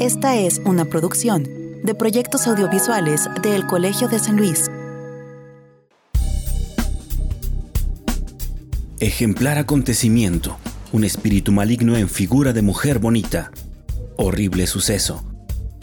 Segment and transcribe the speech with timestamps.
[0.00, 1.46] Esta es una producción
[1.84, 4.70] de proyectos audiovisuales del Colegio de San Luis.
[8.98, 10.56] Ejemplar acontecimiento.
[10.92, 13.52] Un espíritu maligno en figura de mujer bonita.
[14.16, 15.22] Horrible suceso.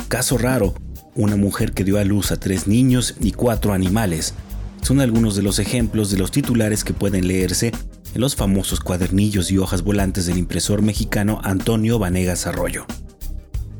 [0.07, 0.73] Caso raro.
[1.13, 4.33] Una mujer que dio a luz a tres niños y cuatro animales.
[4.81, 7.71] Son algunos de los ejemplos de los titulares que pueden leerse
[8.15, 12.87] en los famosos cuadernillos y hojas volantes del impresor mexicano Antonio Vanegas Arroyo.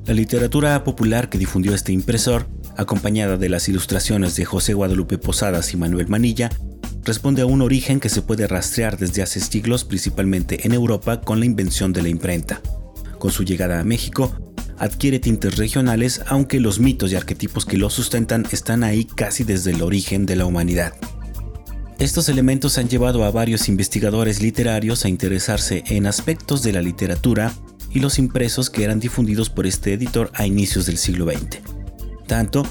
[0.07, 5.73] La literatura popular que difundió este impresor, acompañada de las ilustraciones de José Guadalupe Posadas
[5.73, 6.49] y Manuel Manilla,
[7.03, 11.41] responde a un origen que se puede rastrear desde hace siglos principalmente en Europa con
[11.41, 12.61] la invención de la imprenta.
[13.19, 14.31] Con su llegada a México,
[14.77, 19.71] adquiere tintes regionales aunque los mitos y arquetipos que lo sustentan están ahí casi desde
[19.71, 20.93] el origen de la humanidad.
[21.99, 27.51] Estos elementos han llevado a varios investigadores literarios a interesarse en aspectos de la literatura
[27.91, 31.59] y los impresos que eran difundidos por este editor a inicios del siglo XX.
[32.27, 32.63] Tanto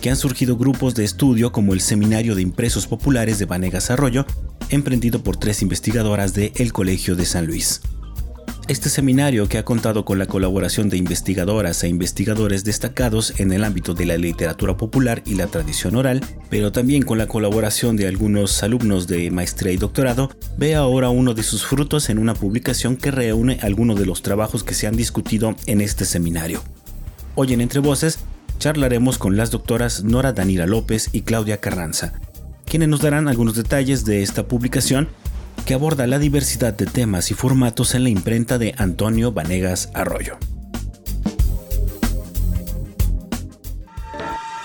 [0.00, 4.26] que han surgido grupos de estudio como el Seminario de Impresos Populares de Vanegas Arroyo,
[4.70, 7.80] emprendido por tres investigadoras de El Colegio de San Luis.
[8.68, 13.64] Este seminario, que ha contado con la colaboración de investigadoras e investigadores destacados en el
[13.64, 18.06] ámbito de la literatura popular y la tradición oral, pero también con la colaboración de
[18.06, 22.96] algunos alumnos de maestría y doctorado, ve ahora uno de sus frutos en una publicación
[22.96, 26.62] que reúne algunos de los trabajos que se han discutido en este seminario.
[27.36, 28.18] Hoy en Entre Voces
[28.58, 32.20] charlaremos con las doctoras Nora Danira López y Claudia Carranza,
[32.66, 35.08] quienes nos darán algunos detalles de esta publicación
[35.68, 40.38] que aborda la diversidad de temas y formatos en la imprenta de Antonio Vanegas Arroyo.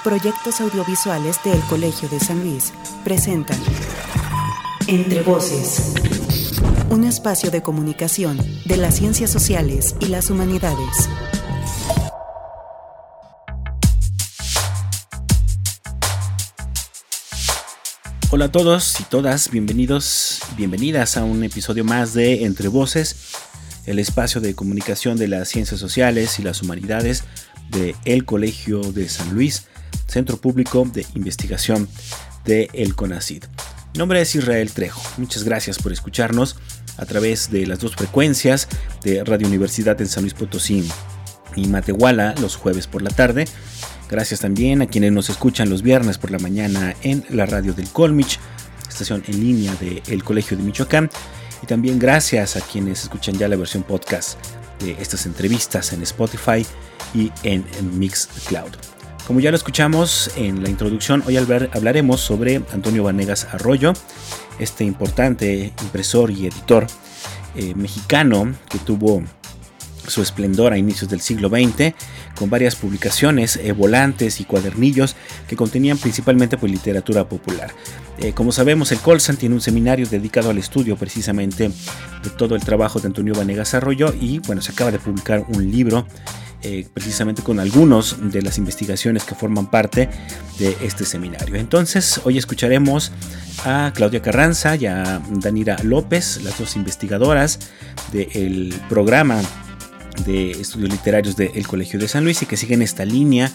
[0.02, 2.72] Proyectos audiovisuales del Colegio de San Luis
[3.04, 3.60] presentan
[4.88, 5.94] Entre Voces,
[6.90, 11.10] un espacio de comunicación de las ciencias sociales y las humanidades.
[18.36, 23.16] Hola a todos y todas, bienvenidos, bienvenidas a un episodio más de Entre Voces,
[23.86, 27.26] el espacio de comunicación de las ciencias sociales y las humanidades
[27.70, 29.68] de el Colegio de San Luis,
[30.08, 31.88] Centro Público de Investigación
[32.44, 33.44] de el CONACID.
[33.94, 35.04] Mi nombre es Israel Trejo.
[35.18, 36.56] Muchas gracias por escucharnos
[36.98, 38.68] a través de las dos frecuencias
[39.04, 40.90] de Radio Universidad en San Luis Potosí
[41.56, 43.46] y Matehuala los jueves por la tarde
[44.14, 47.90] Gracias también a quienes nos escuchan los viernes por la mañana en la radio del
[47.90, 48.40] Colmich,
[48.88, 49.74] estación en línea
[50.06, 51.10] del Colegio de Michoacán.
[51.64, 54.38] Y también gracias a quienes escuchan ya la versión podcast
[54.80, 56.64] de estas entrevistas en Spotify
[57.16, 57.66] y en,
[57.98, 58.70] Mixcloud.
[59.26, 63.94] Como ya lo escuchamos en la introducción, hoy hablaremos sobre Antonio Vanegas Arroyo,
[64.60, 66.86] este importante impresor y editor
[67.56, 69.24] eh, mexicano que tuvo
[70.08, 71.94] su esplendor a inicios del siglo XX,
[72.36, 75.16] con varias publicaciones, eh, volantes y cuadernillos
[75.48, 77.72] que contenían principalmente pues, literatura popular.
[78.20, 82.64] Eh, como sabemos, el Colsan tiene un seminario dedicado al estudio precisamente de todo el
[82.64, 86.06] trabajo de Antonio Vanegas Arroyo y bueno, se acaba de publicar un libro
[86.66, 90.08] eh, precisamente con algunos de las investigaciones que forman parte
[90.60, 91.56] de este seminario.
[91.56, 93.12] Entonces, hoy escucharemos
[93.66, 97.60] a Claudia Carranza y a Danira López, las dos investigadoras
[98.14, 99.42] del programa
[100.26, 103.52] de estudios literarios del Colegio de San Luis y que siguen esta línea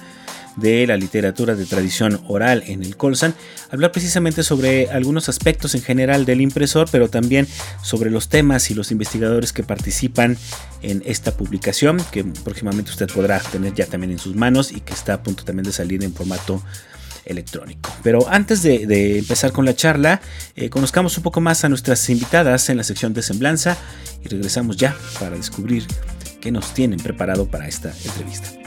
[0.57, 3.35] de la literatura de tradición oral en el Colsan,
[3.71, 7.47] hablar precisamente sobre algunos aspectos en general del impresor, pero también
[7.83, 10.37] sobre los temas y los investigadores que participan
[10.83, 14.95] en esta publicación, que próximamente usted podrá tener ya también en sus manos y que
[14.95, 16.63] está a punto también de salir en formato
[17.25, 17.91] electrónico.
[18.03, 20.21] Pero antes de, empezar con la charla,
[20.57, 23.77] eh, conozcamos un poco más a nuestras invitadas en la sección de semblanza
[24.25, 25.87] y regresamos ya para descubrir
[26.41, 28.59] que nos tienen preparado para esta entrevista.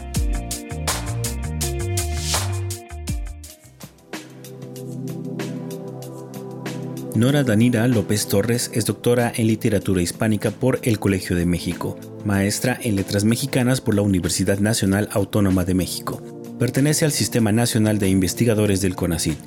[7.14, 12.80] Nora Danira López Torres es doctora en literatura hispánica por el Colegio de México, maestra
[12.82, 16.22] en letras mexicanas por la Universidad Nacional Autónoma de México.
[16.58, 19.38] Pertenece al Sistema Nacional de Investigadores del CONACYT.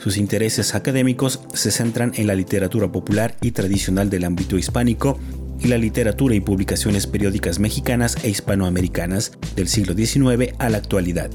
[0.00, 5.18] Sus intereses académicos se centran en la literatura popular y tradicional del ámbito hispánico
[5.64, 11.30] y la literatura y publicaciones periódicas mexicanas e hispanoamericanas del siglo XIX a la actualidad.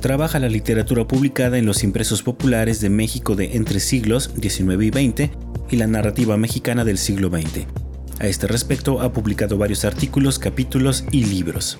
[0.00, 4.88] Trabaja la literatura publicada en los impresos populares de México de entre siglos XIX y
[4.90, 5.30] XX
[5.70, 7.66] y la narrativa mexicana del siglo XX.
[8.20, 11.78] A este respecto ha publicado varios artículos, capítulos y libros.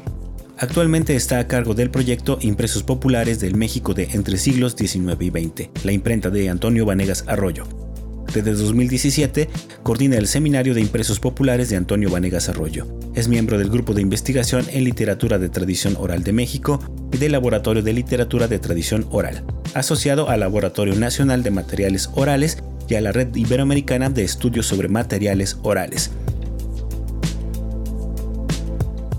[0.58, 5.28] Actualmente está a cargo del proyecto Impresos Populares del México de entre siglos XIX y
[5.28, 7.85] XX, la imprenta de Antonio Vanegas Arroyo.
[8.32, 9.48] Desde 2017
[9.82, 12.86] coordina el Seminario de Impresos Populares de Antonio Vanegas Arroyo.
[13.14, 16.80] Es miembro del Grupo de Investigación en Literatura de Tradición Oral de México
[17.12, 19.44] y del Laboratorio de Literatura de Tradición Oral,
[19.74, 22.58] asociado al Laboratorio Nacional de Materiales Orales
[22.88, 26.10] y a la Red Iberoamericana de Estudios sobre Materiales Orales.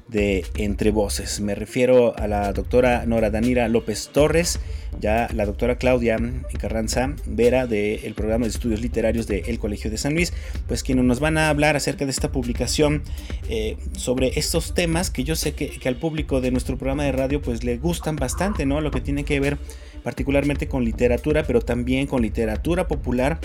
[0.07, 1.41] de Entre Voces.
[1.41, 4.61] Me refiero a la doctora Nora Danira López Torres,
[5.01, 6.17] ya la doctora Claudia
[6.61, 10.33] Carranza Vera del programa de estudios literarios del Colegio de San Luis,
[10.69, 13.03] pues quienes nos van a hablar acerca de esta publicación
[13.49, 17.11] eh, sobre estos temas que yo sé que, que, al público de nuestro programa de
[17.11, 18.81] radio pues le gustan bastante, ¿no?
[18.81, 19.59] Lo que tiene que ver
[20.05, 23.41] particularmente con literatura, pero también con literatura popular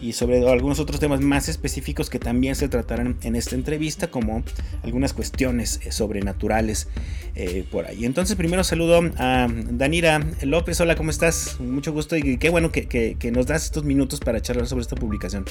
[0.00, 4.42] y sobre algunos otros temas más específicos que también se tratarán en esta entrevista, como
[4.82, 6.88] algunas cuestiones eh, sobrenaturales
[7.34, 8.04] eh, por ahí.
[8.04, 10.80] Entonces, primero saludo a Danira López.
[10.80, 11.60] Hola, ¿cómo estás?
[11.60, 15.44] Mucho gusto y qué bueno que, nos das estos minutos para charlar sobre esta publicación.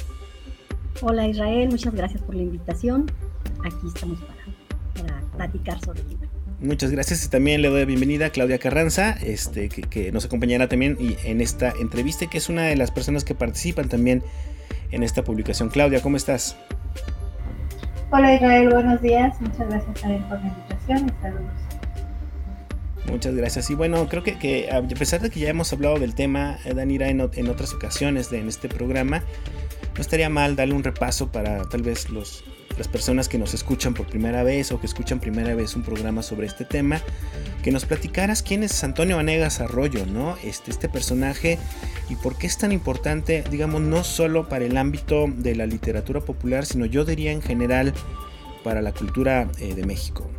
[1.01, 1.69] Hola, Israel.
[1.69, 3.11] Muchas gracias por la invitación.
[3.63, 6.28] Aquí estamos para, para platicar sobre el libro.
[6.61, 10.67] Muchas gracias y también le doy la bienvenida a Claudia Carranza, este, que, nos acompañará
[10.67, 14.23] también en esta entrevista, que es una de las personas que participan también
[14.91, 15.69] en esta publicación.
[15.69, 16.57] Claudia, ¿cómo estás?
[18.11, 19.39] Hola Israel, buenos días.
[19.39, 21.51] Muchas gracias también por la invitación y saludos.
[23.09, 23.69] Muchas gracias.
[23.69, 27.07] Y bueno, creo que, a pesar de que ya hemos hablado del tema, eh, Danira,
[27.07, 29.23] en, en otras ocasiones de, en este programa,
[29.95, 32.43] no estaría mal darle un repaso para tal vez los,
[32.79, 36.23] las personas que nos escuchan por primera vez o que escuchan primera vez un programa
[36.23, 37.01] sobre este tema,
[37.61, 40.37] que nos platicaras quién es Antonio Vanegas Arroyo, ¿no?
[40.45, 41.59] Este, este personaje
[42.09, 46.21] y por qué es tan importante, digamos, no solo para el ámbito de la literatura
[46.21, 47.93] popular, sino yo diría en general
[48.63, 50.29] para la cultura eh, de México.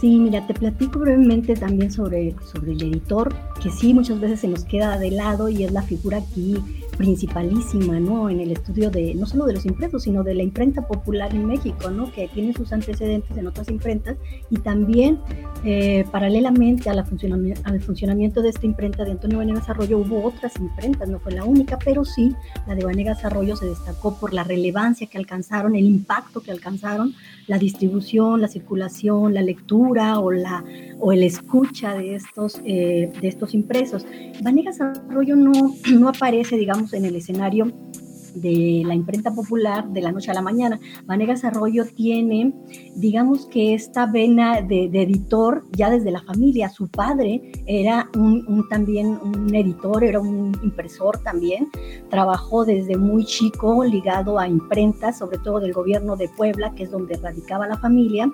[0.00, 4.48] Sí, mira, te platico brevemente también sobre, sobre el editor, que sí muchas veces se
[4.48, 6.56] nos queda de lado y es la figura aquí
[6.96, 8.30] principalísima, ¿no?
[8.30, 11.46] En el estudio de, no solo de los impresos, sino de la imprenta popular en
[11.46, 12.10] México, ¿no?
[12.12, 14.16] Que tiene sus antecedentes en otras imprentas
[14.50, 15.18] y también
[15.64, 20.24] eh, paralelamente a la funcionamiento, al funcionamiento de esta imprenta de Antonio Vanegas Arroyo hubo
[20.24, 22.34] otras imprentas, no fue la única, pero sí
[22.66, 27.14] la de Vanegas Arroyo se destacó por la relevancia que alcanzaron, el impacto que alcanzaron,
[27.46, 30.64] la distribución, la circulación, la lectura o la
[31.00, 34.06] o el escucha de estos, eh, de estos impresos.
[34.42, 35.52] Vanegas Arroyo no,
[35.98, 37.72] no aparece, digamos, en el escenario
[38.34, 40.80] de la imprenta popular de la noche a la mañana.
[41.06, 42.52] Vanegas Arroyo tiene,
[42.96, 46.68] digamos que esta vena de, editor ya desde la familia.
[46.68, 51.68] Su padre era un, también un editor, era un impresor también.
[52.10, 56.90] Trabajó desde muy chico ligado a imprentas, sobre todo del gobierno de Puebla, que es
[56.90, 58.30] donde radicaba la familia.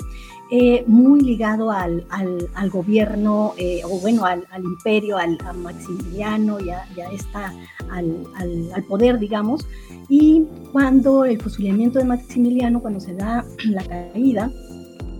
[0.52, 6.70] Eh, muy ligado al, al, gobierno, eh, o bueno, al, imperio, al, a Maximiliano y
[6.70, 7.54] a, esta,
[7.88, 9.64] al, al, poder, digamos.
[10.08, 14.50] Y cuando el fusilamiento de Maximiliano, cuando se da la caída,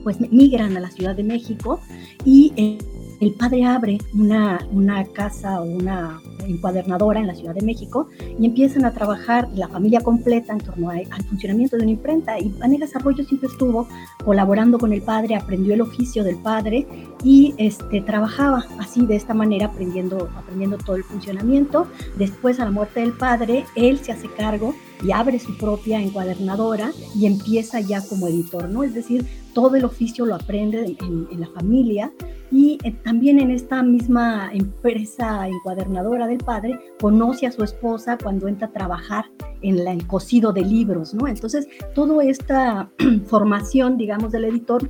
[0.03, 1.81] pues migran a la Ciudad de México
[2.25, 2.79] y eh,
[3.21, 8.47] el padre abre una, una casa o una encuadernadora en la Ciudad de México y
[8.47, 12.39] empiezan a trabajar la familia completa en torno al funcionamiento de una imprenta.
[12.39, 13.89] Y Vanegas Arroyo siempre estuvo
[14.25, 16.87] colaborando con el padre, aprendió el oficio del padre
[17.23, 21.87] y este, trabajaba así, de esta manera, aprendiendo, aprendiendo todo el funcionamiento.
[22.17, 26.93] Después, a la muerte del padre, él se hace cargo y abre su propia encuadernadora
[27.15, 28.83] y empieza ya como editor, ¿no?
[28.83, 32.13] Es decir, todo el oficio lo aprende en, la familia
[32.51, 38.49] y eh, también en esta misma empresa encuadernadora del padre conoce a su esposa cuando
[38.49, 39.27] entra a trabajar
[39.63, 41.29] en el cocido de libros, ¿no?
[41.29, 42.91] Entonces, toda esta
[43.27, 44.89] formación, digamos, del editor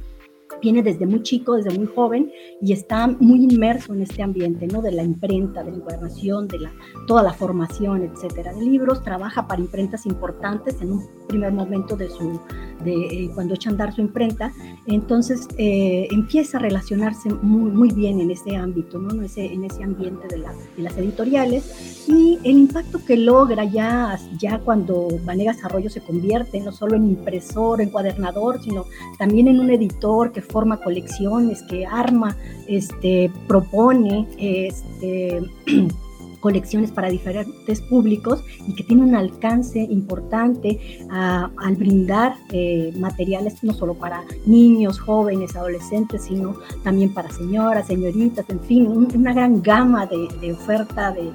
[0.60, 4.82] viene desde muy chico, desde muy joven y está muy inmerso en este ambiente, ¿no?
[4.82, 6.72] De la imprenta, de la encuadernación, de la,
[7.06, 12.10] toda la formación, etcétera, de libros, trabaja para imprentas importantes en un primer momento de
[12.10, 12.40] su,
[12.84, 14.52] de eh, cuando echa a andar su imprenta,
[14.86, 19.14] entonces eh, empieza a relacionarse muy, muy bien en ese ámbito, ¿no?
[19.14, 23.64] En ese, en ese ambiente de, la, de las editoriales y el impacto que logra
[23.64, 28.84] ya, ya cuando Vanegas Arroyo se convierte no solo en impresor, encuadernador, sino
[29.18, 35.42] también en un editor que forma colecciones, que arma, este, propone, este,
[36.40, 43.62] colecciones para diferentes públicos y que tiene un alcance importante ah, al brindar eh, materiales
[43.62, 49.62] no solo para niños, jóvenes, adolescentes, sino también para señoras, señoritas, en fin, una gran
[49.62, 51.30] gama de, oferta de,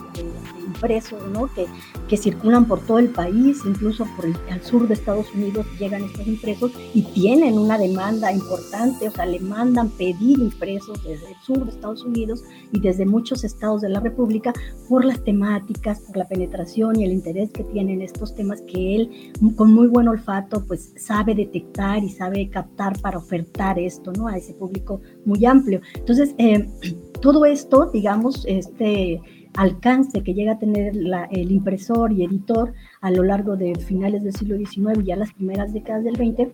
[0.76, 1.48] impresos ¿no?
[1.54, 1.66] que,
[2.08, 6.28] que circulan por todo el país, incluso por el sur de Estados Unidos llegan estos
[6.28, 11.64] impresos y tienen una demanda importante, o sea, le mandan pedir impresos desde el sur
[11.66, 14.54] de Estados Unidos y desde muchos estados de la República
[14.88, 19.34] por las temáticas, por la penetración y el interés que tienen estos temas que él
[19.56, 24.28] con muy buen olfato pues sabe detectar y sabe captar para ofertar esto, ¿no?
[24.28, 25.82] A ese público muy amplio.
[25.96, 26.68] Entonces, eh,
[27.22, 29.22] todo esto, digamos, este
[29.56, 34.34] alcance que llega a tener el impresor y editor a lo largo de finales del
[34.34, 36.52] siglo XIX y ya las primeras décadas del XX,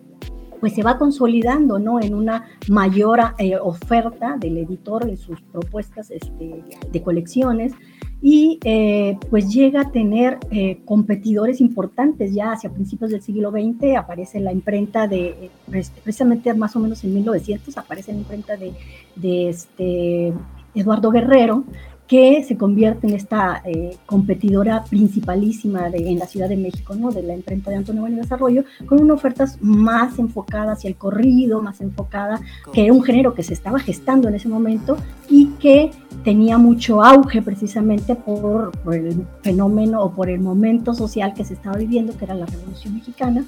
[0.62, 2.00] pues se va consolidando ¿no?
[2.00, 7.72] en una mayor eh, oferta del editor en sus propuestas este, de colecciones
[8.20, 13.96] y eh, pues llega a tener eh, competidores importantes ya hacia principios del siglo XX,
[13.96, 18.72] aparece la imprenta de, precisamente más o menos en 1900, aparece la imprenta de,
[19.16, 20.32] de este
[20.76, 21.64] Eduardo Guerrero,
[22.12, 27.10] que se convierte en esta eh, competidora principalísima de, en la Ciudad de México, ¿no?
[27.10, 31.62] de la imprenta de Antonio Buen Desarrollo, con unas ofertas más enfocadas hacia el corrido,
[31.62, 32.38] más enfocada,
[32.70, 34.98] que era un género que se estaba gestando en ese momento
[35.30, 35.90] y que
[36.22, 41.54] tenía mucho auge precisamente por, por el fenómeno o por el momento social que se
[41.54, 43.46] estaba viviendo, que era la Revolución Mexicana.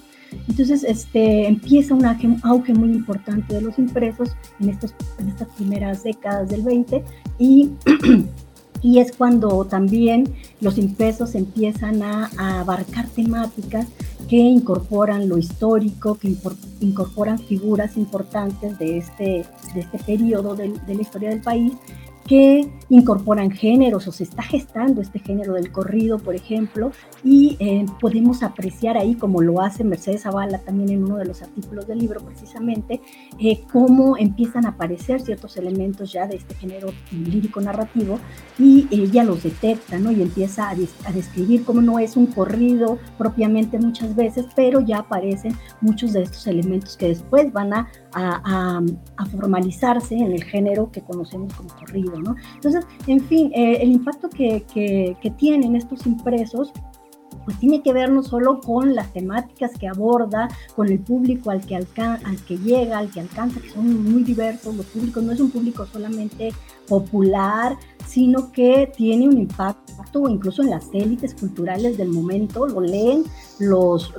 [0.48, 6.02] Entonces este, empieza un auge, muy importante de los impresos en, estos, en estas primeras
[6.02, 7.04] décadas del 20
[7.38, 7.70] y
[8.84, 13.86] y es cuando también los impresos empiezan a, abarcar temáticas
[14.28, 16.36] que incorporan lo histórico, que
[16.80, 21.72] incorporan figuras importantes de este, de este periodo de, de la historia del país
[22.26, 27.84] que incorporan géneros o se está gestando este género del corrido, por ejemplo, y eh,
[28.00, 31.98] podemos apreciar ahí, como lo hace Mercedes Zavala también en uno de los artículos del
[31.98, 33.00] libro precisamente,
[33.38, 38.18] eh, cómo empiezan a aparecer ciertos elementos ya de este género lírico narrativo
[38.58, 40.10] y ella los detecta, ¿no?
[40.10, 40.74] Y empieza a,
[41.12, 46.46] describir cómo no es un corrido propiamente muchas veces, pero ya aparecen muchos de estos
[46.46, 47.88] elementos que después van a
[49.30, 52.13] formalizarse en el género que conocemos como corrido.
[52.54, 56.72] Entonces, en fin, eh, el impacto que, que, tienen estos impresos
[57.44, 61.60] pues tiene que ver no solo con las temáticas que aborda, con el público al
[61.66, 65.40] que, al que llega, al que alcanza, que son muy diversos los públicos, no es
[65.40, 66.52] un público solamente
[66.88, 73.24] popular, sino que tiene un impacto incluso en las élites culturales del momento, lo leen
[73.58, 74.12] los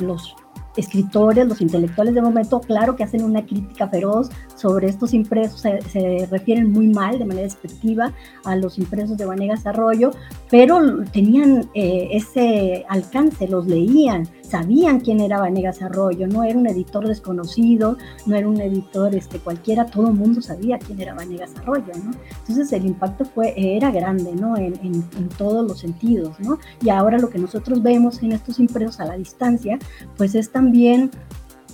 [0.77, 6.27] escritores, los intelectuales de momento, claro que hacen una crítica feroz sobre estos impresos, se,
[6.29, 8.13] refieren muy mal, de manera despectiva,
[8.43, 10.11] a los impresos de Vanegas Arroyo,
[10.49, 10.79] pero
[11.11, 17.07] tenían eh, ese alcance, los leían, sabían quién era Vanegas Arroyo, no era un editor
[17.07, 21.93] desconocido, no era un editor este, cualquiera, todo el mundo sabía quién era Vanegas Arroyo,
[22.03, 22.11] ¿no?
[22.39, 24.55] Entonces el impacto fue, era grande, ¿no?
[24.57, 26.59] En, en, en todos los sentidos, ¿no?
[26.81, 29.77] Y ahora lo que nosotros vemos en estos impresos a la distancia,
[30.17, 31.11] pues es también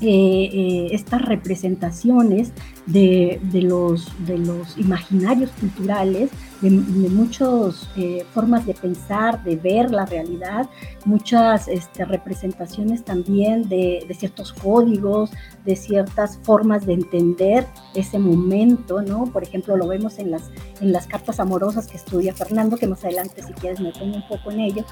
[0.03, 2.53] eh, eh, estas representaciones
[2.87, 6.31] de, los, de los imaginarios culturales,
[6.61, 10.67] de, muchas eh, formas de pensar, de ver la realidad,
[11.05, 15.29] muchas este, representaciones también de, ciertos códigos,
[15.65, 19.25] de ciertas formas de entender ese momento, ¿no?
[19.25, 20.49] Por ejemplo, lo vemos en las,
[20.81, 24.27] en las cartas amorosas que estudia Fernando, que más adelante si quieres me pongo un
[24.27, 24.83] poco en ello,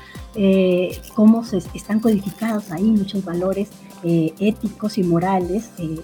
[1.15, 3.69] cómo se, están codificados ahí muchos valores
[4.03, 5.99] eh, éticos y morales eh,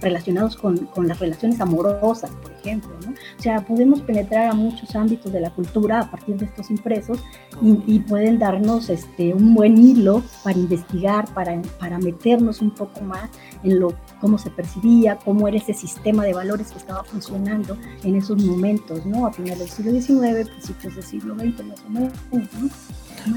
[0.00, 2.90] relacionados con, con, las relaciones amorosas, por ejemplo.
[3.04, 3.12] ¿no?
[3.12, 7.18] O sea, podemos penetrar a muchos ámbitos de la cultura a partir de estos impresos
[7.60, 13.28] y, pueden darnos este, un buen hilo para investigar, para, para meternos un poco más
[13.64, 18.16] en lo cómo se percibía, cómo era ese sistema de valores que estaba funcionando en
[18.16, 19.26] esos momentos, ¿no?
[19.26, 22.70] A finales del siglo XIX, principios del siglo XX más o menos, ¿no?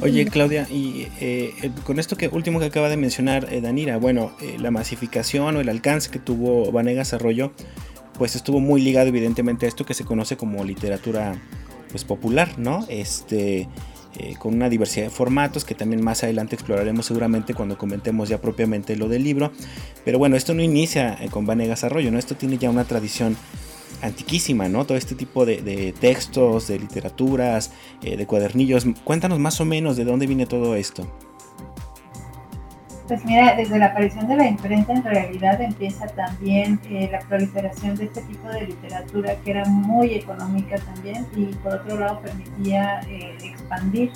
[0.02, 4.32] Oye, Claudia, y eh, con esto que último que acaba de mencionar eh, Danira, bueno,
[4.42, 7.52] eh, la masificación o el alcance que tuvo Vanegas Arroyo,
[8.18, 11.34] pues estuvo muy ligado evidentemente a esto que se conoce como literatura
[11.90, 12.86] pues popular, ¿no?
[12.88, 13.68] Este
[14.40, 18.96] con una diversidad de formatos que también más adelante exploraremos seguramente cuando comentemos ya propiamente
[18.96, 19.52] lo del libro.
[20.06, 22.20] Pero bueno, esto no inicia con Vanegas Arroyo, ¿no?
[22.20, 23.38] Esto tiene ya una tradición
[24.02, 24.86] antiquísima, ¿no?
[24.86, 28.86] Todo este tipo de, textos, de literaturas, eh, de cuadernillos.
[29.04, 31.08] Cuéntanos más o menos de dónde viene todo esto.
[33.12, 37.98] Pues mira, desde la aparición de la imprenta en realidad empieza también eh, la proliferación
[37.98, 43.02] de este tipo de literatura que era muy económica también y por otro lado permitía
[43.10, 44.14] eh, expandir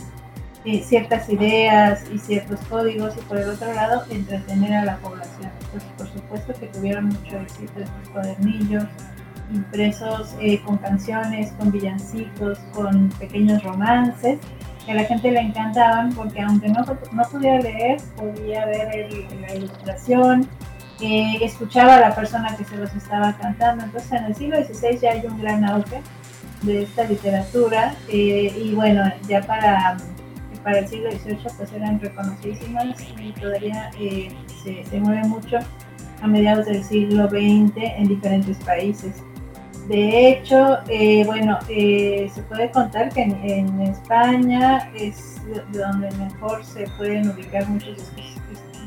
[0.86, 5.52] ciertas ideas y ciertos códigos y por el otro lado entretener a la población.
[5.74, 8.86] Pues por supuesto que tuvieron mucho éxito estos cuadernillos,
[9.54, 14.40] impresos eh, con canciones, con villancicos, con pequeños romances,
[14.86, 19.10] que a la gente le encantaban porque aunque no, no pudiera leer, podía ver
[19.42, 20.48] la ilustración,
[21.01, 23.84] eh, escuchaba a la persona que se los estaba cantando.
[23.84, 26.01] Entonces en el siglo XVI ya hay un gran auge
[26.62, 29.98] de esta literatura eh, y bueno, ya para,
[30.63, 33.92] para el siglo XVIII pues eran reconocidísimas y todavía
[34.63, 35.60] se, se mueve mucho
[36.22, 39.22] a mediados del siglo XX en diferentes países.
[39.88, 45.36] De hecho, eh, bueno, eh, se puede contar que en, España es
[45.72, 48.12] donde mejor se pueden ubicar muchos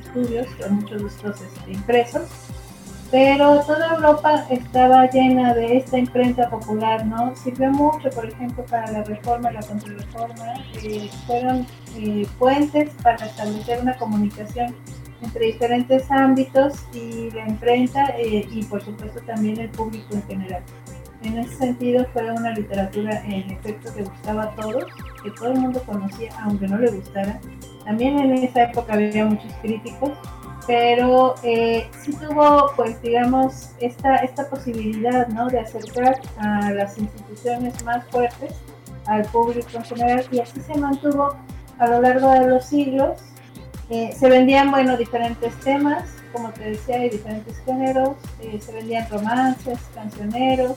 [0.05, 2.29] estudios, muchos de estos este, impresos,
[3.13, 7.35] pero toda Europa estaba llena de esta imprenta popular, ¿no?
[7.37, 11.65] Sirvió mucho, por ejemplo, para la reforma la contrarreforma, eh, fueron
[12.39, 14.75] puentes para establecer una comunicación
[15.23, 20.63] entre diferentes ámbitos y la imprenta y por supuesto también el público en general.
[21.23, 24.85] En ese sentido fue una literatura en efecto que gustaba a todos,
[25.23, 27.41] que todo el mundo conocía, aunque no le gustara.
[27.85, 30.13] También en esa época había muchos críticos,
[30.69, 35.49] pero eh, sí tuvo, pues digamos, esta, esta posibilidad ¿no?
[35.49, 38.55] de acercar a las instituciones más fuertes
[39.07, 41.35] al público en general y así se mantuvo
[41.79, 43.19] a lo largo de los siglos.
[43.91, 49.09] Eh, se vendían, bueno, diferentes temas, como te decía, hay diferentes géneros, eh, se vendían
[49.09, 50.77] romances, cancioneros,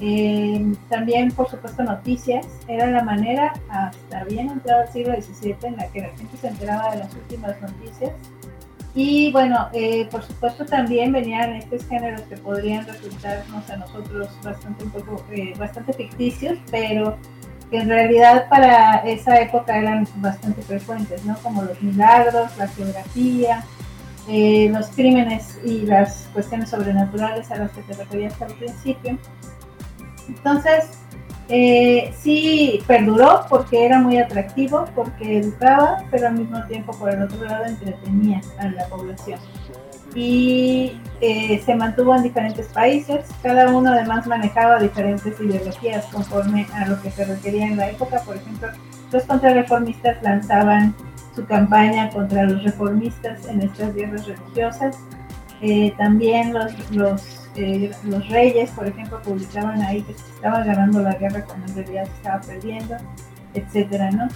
[0.00, 2.46] eh, también, por supuesto, noticias.
[2.68, 6.48] Era la manera, hasta bien entrado el siglo XVII, en la que la gente se
[6.48, 8.12] enteraba de las últimas noticias.
[8.94, 14.84] Y bueno, eh, por supuesto también venían estos géneros que podrían resultarnos a nosotros bastante,
[14.84, 17.16] un poco, eh, bastante ficticios, pero
[17.74, 21.36] que en realidad para esa época eran bastante frecuentes, ¿no?
[21.42, 23.64] Como los milagros, la geografía,
[24.70, 29.18] los crímenes y las cuestiones sobrenaturales a las que te referías al principio.
[30.28, 31.00] Entonces,
[31.48, 37.22] eh, sí perduró porque era muy atractivo, porque educaba, pero al mismo tiempo por el
[37.22, 39.40] otro lado entretenía a la población.
[40.14, 46.86] Y eh, se mantuvo en diferentes países, cada uno además manejaba diferentes ideologías conforme a
[46.86, 48.20] lo que se requería en la época.
[48.20, 48.68] Por ejemplo,
[49.10, 50.94] los contrarreformistas lanzaban
[51.34, 54.96] su campaña contra los reformistas en estas guerras religiosas.
[55.60, 61.00] Eh, también los, los eh, los reyes, por ejemplo, publicaban ahí que se estaba ganando
[61.00, 62.96] la guerra cuando en realidad se estaba perdiendo,
[63.54, 64.28] etcétera, ¿no?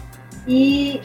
[0.46, 1.00] Y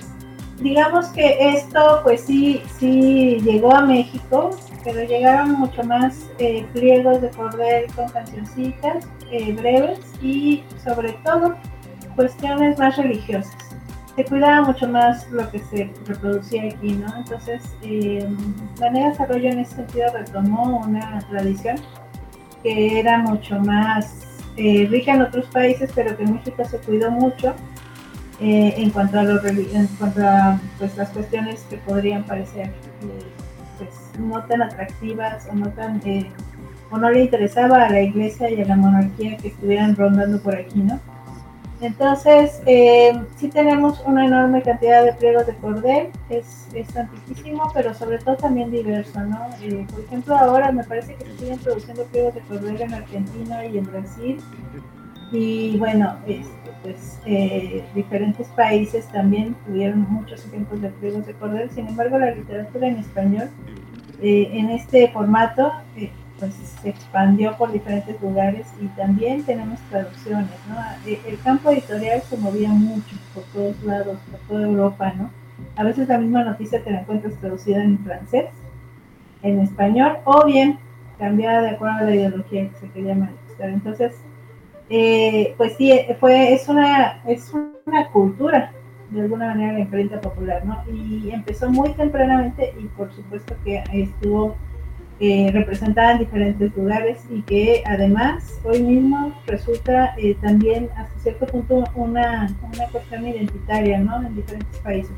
[0.60, 4.52] digamos que esto, pues sí, sí llegó a México,
[4.84, 11.56] pero llegaron mucho más eh, pliegos de cordel con cancioncitas eh, breves y sobre todo
[12.16, 13.56] cuestiones más religiosas.
[14.16, 17.08] Se cuidaba mucho más lo que se reproducía aquí, ¿no?
[17.18, 18.28] Entonces, eh,
[18.78, 21.78] Planeta Desarrollo en ese sentido retomó una tradición
[22.62, 24.24] que era mucho más
[24.56, 27.56] eh, rica en otros países, pero que en México se cuidó mucho
[28.42, 33.26] eh, en cuanto a, lo, en cuanto a pues, las cuestiones que podrían parecer eh,
[33.78, 36.02] pues, no tan atractivas o no tan
[36.92, 40.56] o no le interesaba a la iglesia y a la monarquía que estuvieran rondando por
[40.56, 41.00] aquí, ¿no?
[41.82, 47.94] Entonces, eh, sí tenemos una enorme cantidad de pliegos de cordel, es, es antiquísimo, pero
[47.94, 49.50] sobre todo también diverso, ¿no?
[49.62, 53.66] Eh, por ejemplo, ahora me parece que se siguen produciendo pliegos de cordel en Argentina
[53.66, 54.40] y en Brasil,
[55.34, 61.70] y bueno, este, pues eh, diferentes países también tuvieron muchos ejemplos de pliegos de cordel,
[61.72, 63.50] sin embargo, la literatura en español,
[64.22, 65.72] eh, en este formato,
[66.40, 70.76] pues se expandió por diferentes lugares y también tenemos traducciones, ¿no?
[71.10, 75.30] E, el campo editorial se movía mucho por todos lados, por toda Europa, ¿no?
[75.76, 78.48] A veces la misma noticia te la encuentras traducida en francés,
[79.42, 80.80] en español, o bien
[81.18, 83.70] cambiada de acuerdo a la ideología que se quería manifestar.
[83.70, 84.14] Entonces,
[84.90, 87.52] eh, pues sí, fue, es una, es
[87.86, 88.72] una cultura
[89.14, 90.84] de alguna manera la imprenta popular, ¿no?
[90.92, 94.56] Y empezó muy tempranamente y por supuesto que estuvo
[95.20, 101.46] eh, representada en diferentes lugares y que además hoy mismo resulta eh, también hasta cierto
[101.46, 104.26] punto una, una cuestión identitaria, ¿no?
[104.26, 105.16] En diferentes países,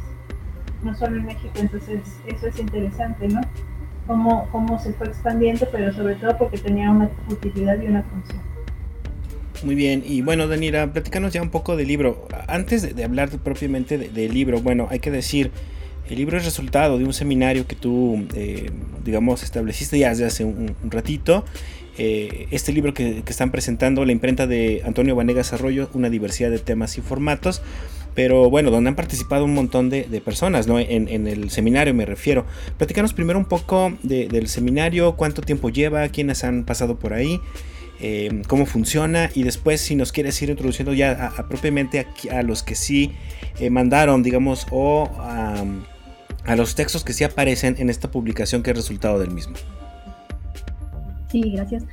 [0.83, 3.41] no solo en México, entonces eso es interesante, ¿no?
[4.05, 8.54] Cómo, cómo se fue expandiendo, pero sobre todo porque tenía una utilidad y una función.
[9.63, 12.27] Muy bien, y bueno, Danira, platícanos ya un poco del libro.
[12.47, 15.51] Antes de, hablar propiamente del libro, bueno, hay que decir,
[16.09, 18.69] el libro es resultado de un seminario que tú, eh,
[19.03, 21.45] digamos, estableciste ya desde hace un, ratito.
[21.97, 26.59] Eh, este libro que, están presentando, la imprenta de Antonio Vanegas Arroyo, una diversidad de
[26.59, 27.61] temas y formatos,
[28.13, 30.79] pero bueno, donde han participado un montón de, personas, ¿no?
[30.79, 32.45] En, el seminario me refiero.
[32.77, 37.39] Platícanos primero un poco del seminario, cuánto tiempo lleva, quiénes han pasado por ahí.
[38.01, 42.61] Eh, cómo funciona y después si nos quieres ir introduciendo ya a, propiamente a, los
[42.61, 43.13] que sí
[43.59, 48.77] eh, mandaron, digamos, o a los textos que sí aparecen en esta publicación que es
[48.77, 49.55] resultado del mismo.
[51.31, 51.83] Sí, gracias.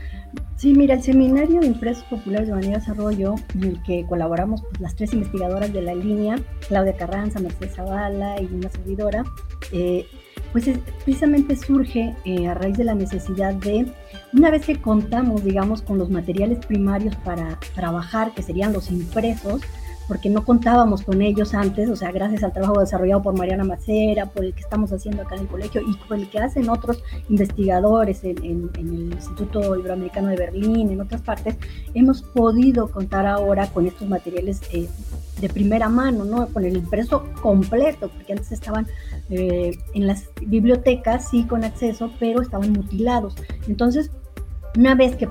[0.56, 4.80] Sí, mira, el seminario de impresos populares de María Desarrollo, en el que colaboramos pues,
[4.80, 6.38] las tres investigadoras de la línea,
[6.68, 9.24] Claudia Carranza, Mercedes Zavala y una servidora,
[9.72, 10.06] eh,
[10.52, 10.70] pues
[11.04, 13.86] precisamente surge eh, a raíz de la necesidad de,
[14.34, 19.60] una vez que contamos, digamos, con los materiales primarios para trabajar, que serían los impresos,
[20.08, 24.26] porque no contábamos con ellos antes, o sea, gracias al trabajo desarrollado por Mariana Macera,
[24.26, 27.02] por el que estamos haciendo acá en el colegio y por el que hacen otros
[27.28, 31.56] investigadores en, el Instituto Iberoamericano de Berlín, en otras partes,
[31.94, 34.88] hemos podido contar ahora con estos materiales eh,
[35.40, 36.46] de primera mano, ¿no?
[36.48, 38.86] Con el impreso completo, porque antes estaban
[39.30, 43.34] eh, en las bibliotecas, sí, con acceso, pero estaban mutilados.
[43.66, 44.10] Entonces,
[44.76, 45.26] una vez que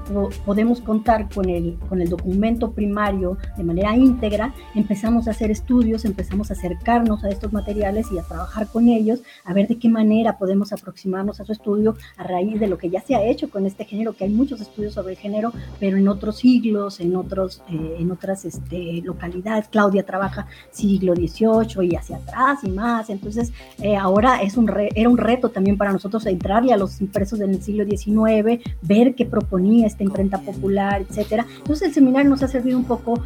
[0.46, 6.06] podemos contar con el, con el documento primario de manera íntegra, empezamos a hacer estudios,
[6.06, 9.90] empezamos a acercarnos a estos materiales y a trabajar con ellos, a ver de qué
[9.90, 13.50] manera podemos aproximarnos a su estudio a raíz de lo que ya se ha hecho
[13.50, 17.16] con este género, que hay muchos estudios sobre el género, pero en otros siglos, en,
[17.16, 19.68] otros, eh, en otras este, localidades.
[19.70, 23.10] Claudia trabaja siglo XVIII y hacia atrás y más.
[23.10, 23.52] Entonces,
[23.82, 27.62] eh, ahora es un era un reto también para nosotros entrarle a los impresos del
[27.62, 31.48] siglo XIX, ver qué proponía esta imprenta popular, etcétera.
[31.58, 33.24] Entonces el seminario nos ha servido un poco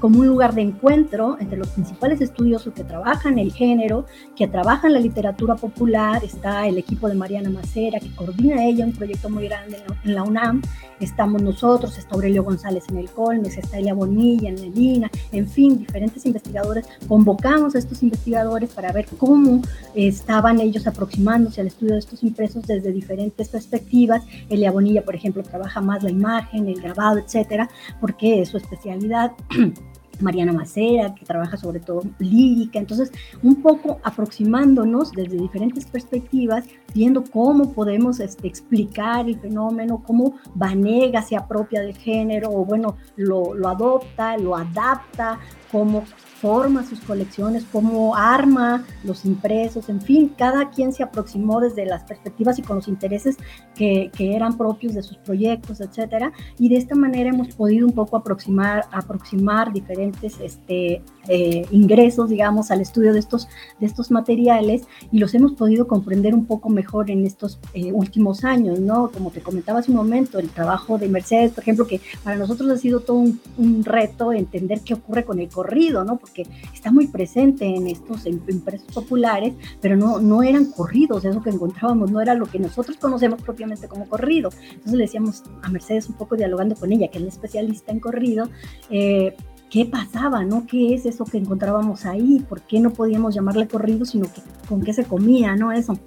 [0.00, 4.04] como un lugar de encuentro entre los principales estudiosos que trabajan el género,
[4.36, 8.92] que trabajan la literatura popular, está el equipo de Mariana Macera, que coordina ella un
[8.92, 10.60] proyecto muy grande en la UNAM,
[11.00, 15.78] estamos nosotros, está Aurelio González en el Colmes, está Elia Bonilla en Medina, en fin,
[15.78, 16.86] diferentes investigadores.
[17.06, 19.62] Convocamos a estos investigadores para ver cómo
[19.94, 24.24] estaban ellos aproximándose al estudio de estos impresos desde diferentes perspectivas.
[24.48, 27.68] Elia Bonilla, por ejemplo, trabaja más la imagen, el grabado, etcétera,
[28.00, 29.32] porque es su especialidad.
[30.20, 37.24] Mariana Macera, que trabaja sobre todo lírica, entonces un poco aproximándonos desde diferentes perspectivas, viendo
[37.24, 43.54] cómo podemos este, explicar el fenómeno, cómo Vanega se apropia del género, o bueno, lo,
[43.54, 46.04] lo adopta, lo adapta, cómo
[46.44, 52.04] forma sus colecciones, cómo arma los impresos, en fin, cada quien se aproximó desde las
[52.04, 53.38] perspectivas y con los intereses
[53.74, 58.16] que, eran propios de sus proyectos, etcétera, y de esta manera hemos podido un poco
[58.18, 63.48] aproximar, aproximar diferentes este, eh, ingresos, digamos, al estudio de estos,
[63.80, 64.82] de estos materiales
[65.12, 69.10] y los hemos podido comprender un poco mejor en estos eh, últimos años, ¿no?
[69.10, 72.70] Como te comentaba hace un momento, el trabajo de Mercedes, por ejemplo, que para nosotros
[72.70, 76.18] ha sido todo un, un reto entender qué ocurre con el corrido, ¿no?
[76.32, 81.50] que está muy presente en estos impresos populares, pero no, no eran corridos, eso que
[81.50, 84.50] encontrábamos no era lo que nosotros conocemos propiamente como corrido.
[84.70, 88.00] Entonces le decíamos a Mercedes un poco dialogando con ella, que es la especialista en
[88.00, 88.48] corrido,
[88.90, 89.36] eh,
[89.70, 90.66] qué pasaba, ¿no?
[90.66, 92.44] ¿Qué es eso que encontrábamos ahí?
[92.48, 95.72] ¿Por qué no podíamos llamarle corrido, sino que con qué se comía, ¿no?
[95.72, 95.98] Eso.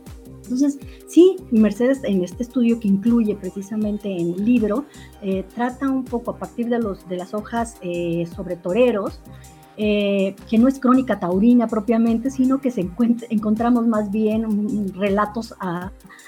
[0.43, 4.85] Entonces, sí, Mercedes en este estudio que incluye precisamente en el libro,
[5.21, 9.19] eh, trata un poco a partir de, los, de las hojas eh, sobre toreros,
[9.79, 12.89] eh, que no es crónica taurina propiamente, sino que se
[13.29, 15.53] encontramos más bien relatos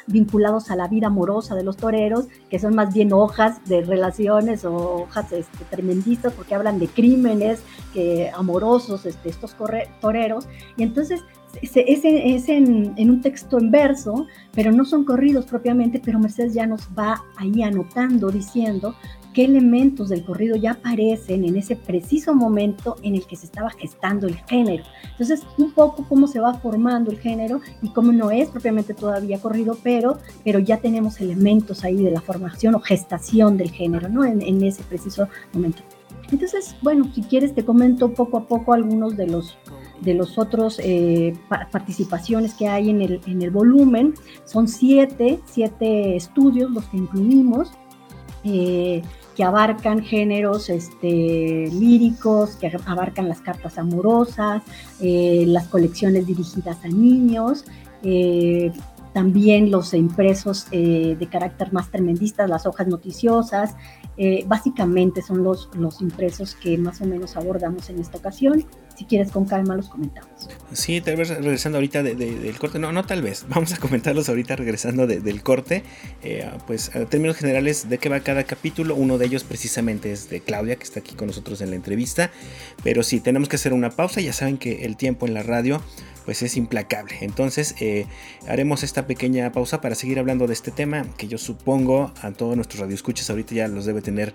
[0.05, 4.65] vinculados a la vida amorosa de los toreros, que son más bien hojas de relaciones
[4.65, 9.55] o hojas este, tremendistas, porque hablan de crímenes que, amorosos, este, estos
[9.99, 10.47] toreros.
[10.77, 11.21] Y entonces
[11.61, 16.53] es, es en, en, un texto en verso, pero no son corridos propiamente, pero Mercedes
[16.53, 18.93] ya nos va ahí anotando, diciendo
[19.33, 23.69] qué elementos del corrido ya aparecen en ese preciso momento en el que se estaba
[23.71, 24.83] gestando el género.
[25.11, 29.39] Entonces, un poco cómo se va formando el género y cómo no es propiamente todavía
[29.39, 34.25] corrido, pero, pero ya tenemos elementos ahí de la formación o gestación del género, ¿no?
[34.25, 35.83] En, en ese preciso momento.
[36.31, 39.57] Entonces, bueno, si quieres te comento poco a poco algunos de los
[40.01, 41.33] de los otros eh,
[41.71, 44.13] participaciones que hay en el, en el volumen.
[44.45, 47.71] Son siete, siete estudios los que incluimos.
[48.43, 49.01] Eh,
[49.35, 54.63] que abarcan géneros este, líricos, que abarcan las cartas amorosas,
[54.99, 57.63] eh, las colecciones dirigidas a niños,
[59.13, 63.75] también los impresos de carácter más tremendistas, las hojas noticiosas,
[64.21, 68.65] eh, básicamente son los, los impresos que más o menos abordamos en esta ocasión.
[68.99, 70.29] Si quieres con calma los comentamos.
[70.73, 74.57] Sí, tal vez regresando ahorita del corte, no, no tal vez, vamos a comentarlos ahorita
[74.57, 75.83] regresando del corte.
[76.21, 78.95] Eh, pues a términos generales, ¿de qué va cada capítulo?
[78.95, 82.29] Uno de ellos precisamente es de Claudia, que está aquí con nosotros en la entrevista.
[82.83, 85.81] Pero sí, tenemos que hacer una pausa, ya saben que el tiempo en la radio
[86.25, 87.15] pues es implacable.
[87.21, 88.05] Entonces eh,
[88.47, 92.55] haremos esta pequeña pausa para seguir hablando de este tema que yo supongo a todos
[92.57, 94.33] nuestros radioescuchas ahorita ya los debe tener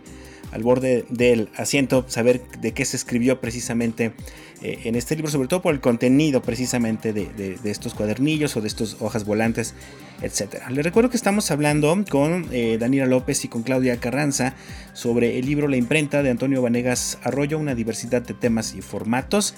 [0.50, 4.12] al borde del asiento, saber de qué se escribió precisamente
[4.62, 8.68] eh, en este libro, sobre todo por el contenido precisamente de, estos cuadernillos o de
[8.68, 9.74] estas hojas volantes,
[10.22, 10.68] etc.
[10.70, 14.54] Les recuerdo que estamos hablando con eh, Daniela López y con Claudia Carranza
[14.92, 19.54] sobre el libro La imprenta de Antonio Vanegas Arroyo, una diversidad de temas y formatos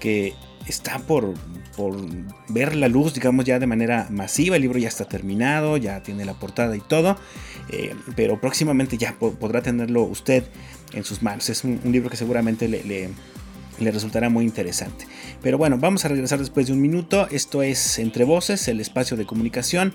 [0.00, 0.34] que
[0.66, 1.34] está por,
[1.76, 1.96] por
[2.48, 4.56] ver la luz, digamos, ya de manera masiva.
[4.56, 7.16] El libro ya está terminado, ya tiene la portada y todo,
[7.70, 10.44] eh, pero próximamente ya podrá tenerlo usted
[10.92, 11.48] en sus manos.
[11.48, 13.10] Es un, libro que seguramente le,
[13.78, 15.06] resultará muy interesante.
[15.42, 17.28] Pero bueno, vamos a regresar después de un minuto.
[17.30, 19.92] Esto es Entre Voces, el espacio de comunicación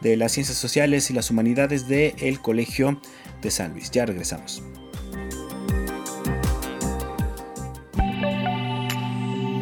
[0.00, 3.00] de las ciencias sociales y las humanidades del Colegio
[3.42, 3.90] de San Luis.
[3.90, 4.62] Ya regresamos.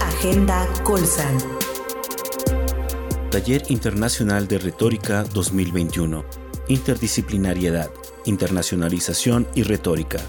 [0.01, 1.37] Agenda Colsan.
[3.31, 6.23] Taller Internacional de Retórica 2021.
[6.67, 7.89] Interdisciplinariedad
[8.25, 10.19] Internacionalización y Retórica,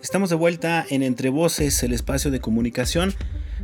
[0.00, 3.12] Estamos de vuelta en Entre Voces, el espacio de comunicación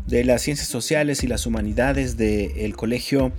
[0.09, 3.31] de las ciencias sociales y las humanidades del Colegio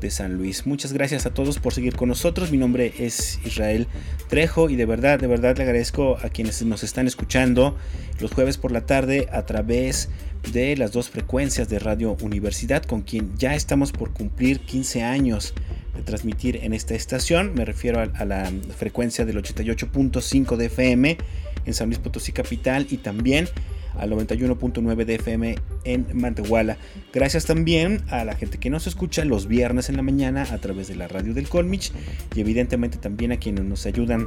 [0.00, 0.66] de San Luis.
[0.66, 2.50] Muchas gracias a todos por seguir con nosotros.
[2.50, 3.86] Mi nombre es Israel
[4.28, 7.76] Trejo y de verdad, de verdad le agradezco a quienes nos están escuchando
[8.20, 10.08] los jueves por la tarde a través
[10.52, 15.54] de las dos frecuencias de Radio Universidad con quien ya estamos por cumplir 15 años
[15.96, 17.54] de transmitir en esta estación.
[17.54, 21.18] Me refiero a, la frecuencia del 88.5 de FM
[21.64, 23.48] en San Luis Potosí Capital y también
[23.96, 26.78] al 91.9 de FM en Mantehuala.
[27.12, 30.88] Gracias también a la gente que nos escucha los viernes en la mañana a través
[30.88, 31.92] de la radio del Colmich
[32.34, 34.26] y evidentemente también a quienes nos ayudan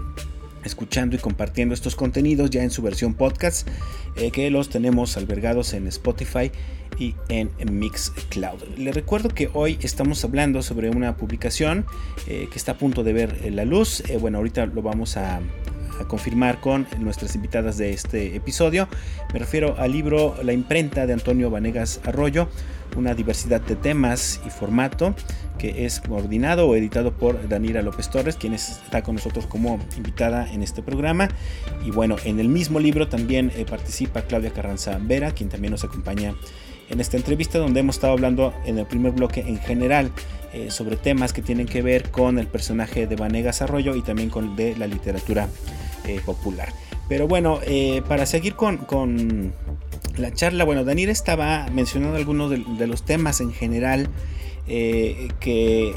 [0.63, 3.67] escuchando y compartiendo estos contenidos ya en su versión podcast
[4.15, 6.51] eh, que los tenemos albergados en Spotify
[6.99, 8.77] y en Mixcloud.
[8.77, 11.85] Les recuerdo que hoy estamos hablando sobre una publicación
[12.27, 14.03] eh, que está a punto de ver la luz.
[14.09, 15.39] Eh, bueno, ahorita lo vamos a,
[16.07, 18.87] confirmar con nuestras invitadas de este episodio.
[19.33, 22.47] Me refiero al libro La imprenta de Antonio Vanegas Arroyo,
[22.95, 25.15] una diversidad de temas y formato
[25.57, 30.51] que es coordinado o editado por Daniela López Torres, quien está con nosotros como invitada
[30.51, 31.29] en este programa.
[31.85, 35.83] Y bueno, en el mismo libro también eh, participa Claudia Carranza Vera, quien también nos
[35.83, 36.33] acompaña
[36.91, 40.11] en esta entrevista donde hemos estado hablando en el primer bloque en general
[40.53, 44.29] eh, sobre temas que tienen que ver con el personaje de Vanegas Arroyo y también
[44.29, 45.47] con de la literatura
[46.05, 46.73] eh, popular.
[47.07, 49.53] Pero bueno, eh, para seguir con,
[50.17, 54.09] la charla, bueno, Daniel estaba mencionando algunos de, los temas en general
[54.67, 55.95] que,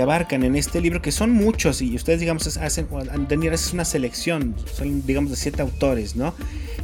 [0.00, 2.88] abarcan en este libro, que son muchos, y ustedes, digamos, hacen,
[3.28, 6.34] Daniel es una selección, son, digamos, de siete autores, ¿no?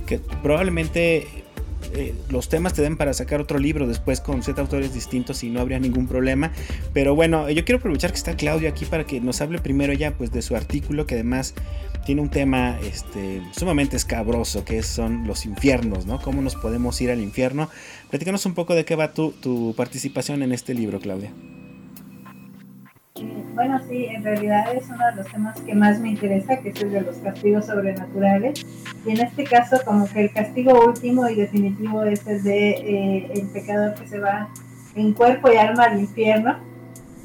[0.07, 1.46] Que probablemente
[1.95, 5.51] eh, los temas te dan para sacar otro libro después con siete autores distintos y
[5.51, 6.53] no habría ningún problema.
[6.93, 10.13] Pero bueno, yo quiero aprovechar que está Claudio aquí para que nos hable primero ya
[10.13, 11.55] pues de su artículo que además
[12.05, 16.21] tiene un tema este, sumamente escabroso que son los infiernos, ¿no?
[16.21, 17.69] ¿Cómo nos podemos ir al infierno?
[18.11, 21.33] Platícanos un poco de qué va tu, tu participación en este libro, Claudia.
[23.55, 26.83] Bueno, sí, en realidad es uno de los temas que más me interesa, que es
[26.83, 28.67] el de los castigos sobrenaturales.
[29.07, 33.31] Y en este caso, como que el castigo último y definitivo es el de eh,
[33.33, 34.49] el pecador que se va
[34.95, 36.59] en cuerpo y alma al infierno.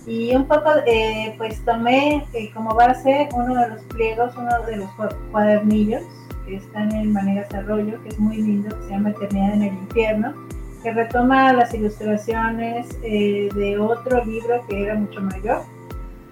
[0.08, 4.78] Y un poco, eh, pues tomé eh, como base uno de los pliegos, uno de
[4.78, 4.90] los
[5.32, 6.04] cuadernillos
[6.46, 9.74] que están en Manegas Arroyo, que es muy lindo, que se llama Eternidad en el
[9.74, 10.34] Infierno,
[10.82, 15.64] que retoma las ilustraciones de otro libro que era mucho mayor,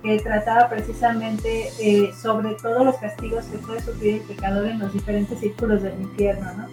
[0.03, 4.93] que trataba precisamente eh, sobre todos los castigos que puede sufrir el pecador en los
[4.93, 6.67] diferentes círculos del infierno, ¿no?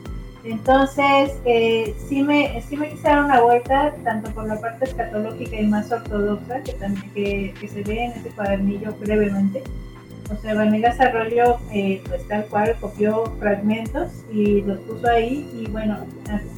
[0.44, 5.60] Entonces, eh, sí, me, sí me quise dar una vuelta, tanto por la parte escatológica
[5.60, 9.64] y más ortodoxa, que, también, que, que se ve en ese cuadernillo brevemente.
[10.30, 15.68] O sea, Vanegas Arroyo, eh, pues tal cual, copió fragmentos y los puso ahí, y
[15.68, 15.98] bueno,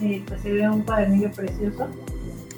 [0.03, 1.89] eh, pues se ve un cuadernillo precioso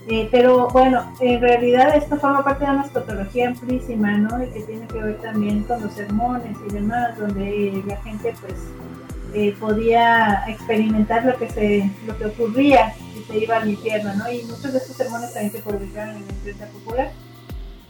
[0.09, 4.43] eh, pero bueno, en realidad esto forma parte de una escatología amplísima, ¿no?
[4.43, 8.55] Y que tiene que ver también con los sermones y demás, donde la gente pues
[9.35, 14.31] eh, podía experimentar lo que se lo que ocurría si se iba al infierno, ¿no?
[14.31, 17.11] Y muchos de estos sermones también se publicaron en la prensa popular.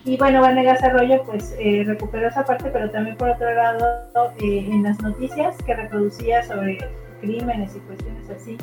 [0.05, 4.83] Y bueno, Vanegas Arroyo pues eh, recuperó esa parte, pero también por otro lado en
[4.83, 6.79] las noticias que reproducía sobre
[7.21, 8.57] crímenes y cuestiones así,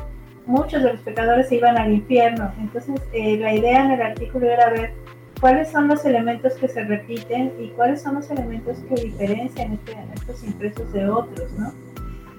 [0.47, 2.51] muchos de los pecadores se iban al infierno.
[2.59, 4.93] Entonces, eh, la idea en el artículo era ver
[5.39, 9.95] cuáles son los elementos que se repiten y cuáles son los elementos que diferencian este,
[10.15, 11.71] estos impresos de otros, ¿no?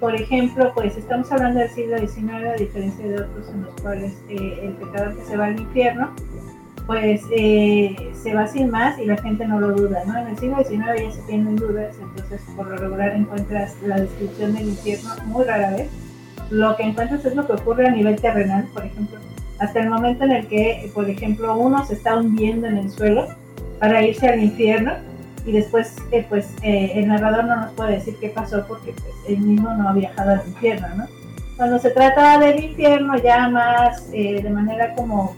[0.01, 4.13] Por ejemplo, pues estamos hablando del siglo XIX, a diferencia de otros en los cuales
[4.29, 6.11] eh, el pecador que se va al infierno,
[6.87, 10.17] pues eh, se va sin más y la gente no lo duda, ¿no?
[10.17, 14.55] En el siglo XIX ya se tienen dudas, entonces por lo regular encuentras la descripción
[14.55, 15.91] del infierno muy rara vez
[16.51, 19.19] lo que encuentras es lo que ocurre a nivel terrenal, por ejemplo,
[19.59, 23.27] hasta el momento en el que, por ejemplo, uno se está hundiendo en el suelo
[23.79, 24.93] para irse al infierno
[25.45, 29.15] y después, eh, pues, eh, el narrador no nos puede decir qué pasó porque pues,
[29.29, 31.07] él mismo no ha viajado al infierno, ¿no?
[31.57, 35.35] Cuando se trata del infierno ya más eh, de manera como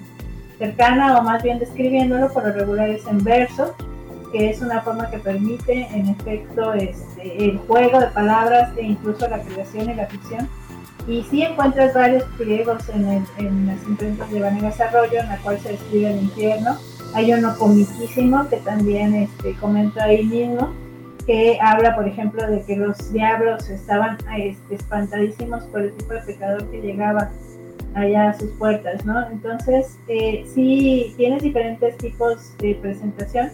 [0.59, 3.75] cercana o más bien describiéndolo, por lo regular es en verso,
[4.31, 9.27] que es una forma que permite en efecto este, el juego de palabras e incluso
[9.29, 10.49] la creación y la ficción
[11.11, 15.59] y sí encuentras varios pliegos en, en las imprentas de Vanegas Arroyo, en la cual
[15.59, 16.77] se describe el infierno.
[17.14, 20.73] Hay uno comiquísimo que también este, comento ahí mismo,
[21.27, 26.20] que habla, por ejemplo, de que los diablos estaban este, espantadísimos por el tipo de
[26.20, 27.31] pecador que llegaba
[27.94, 29.29] allá a sus puertas, ¿no?
[29.31, 33.51] Entonces, eh, sí, tienes diferentes tipos de presentación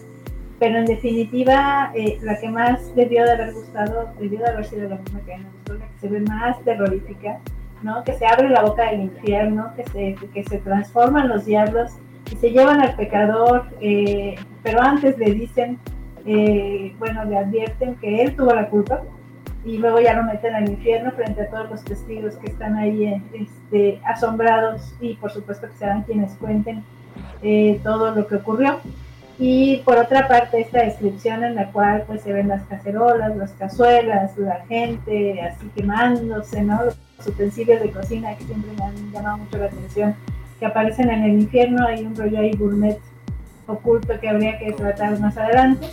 [0.59, 4.89] pero en definitiva eh, la que más debió de haber gustado, debió de haber sido
[4.89, 7.39] la misma que me gustó, la que se ve más terrorífica,
[7.83, 8.03] ¿no?
[8.03, 11.91] que se abre la boca del infierno, que se, que se transforman los diablos
[12.31, 15.77] y se llevan al pecador, eh, pero antes le dicen,
[16.25, 19.03] eh, bueno, le advierten que él tuvo la culpa
[19.63, 23.21] y luego ya lo meten al infierno frente a todos los testigos que están ahí
[23.33, 26.83] este, asombrados y por supuesto que serán quienes cuenten
[27.83, 28.79] todo lo que ocurrió.
[29.39, 33.51] Y por otra parte, esta descripción en la cual pues se ven las cacerolas, las
[33.51, 36.85] cazuelas, la gente así quemándose, ¿no?
[36.85, 40.15] Los utensilios de cocina que siempre me han llamado mucho la atención,
[40.59, 42.99] que aparecen en el infierno, hay un rollo ahí gourmet
[43.67, 45.87] oculto que habría que tratar más adelante.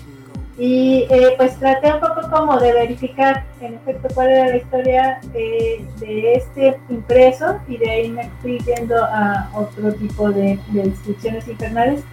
[0.57, 5.21] Y eh, pues traté un poco como de verificar en efecto cuál era la historia
[5.35, 10.83] eh, de este impreso y de ahí me fui yendo a otro tipo de, de
[10.85, 12.05] descripciones infernales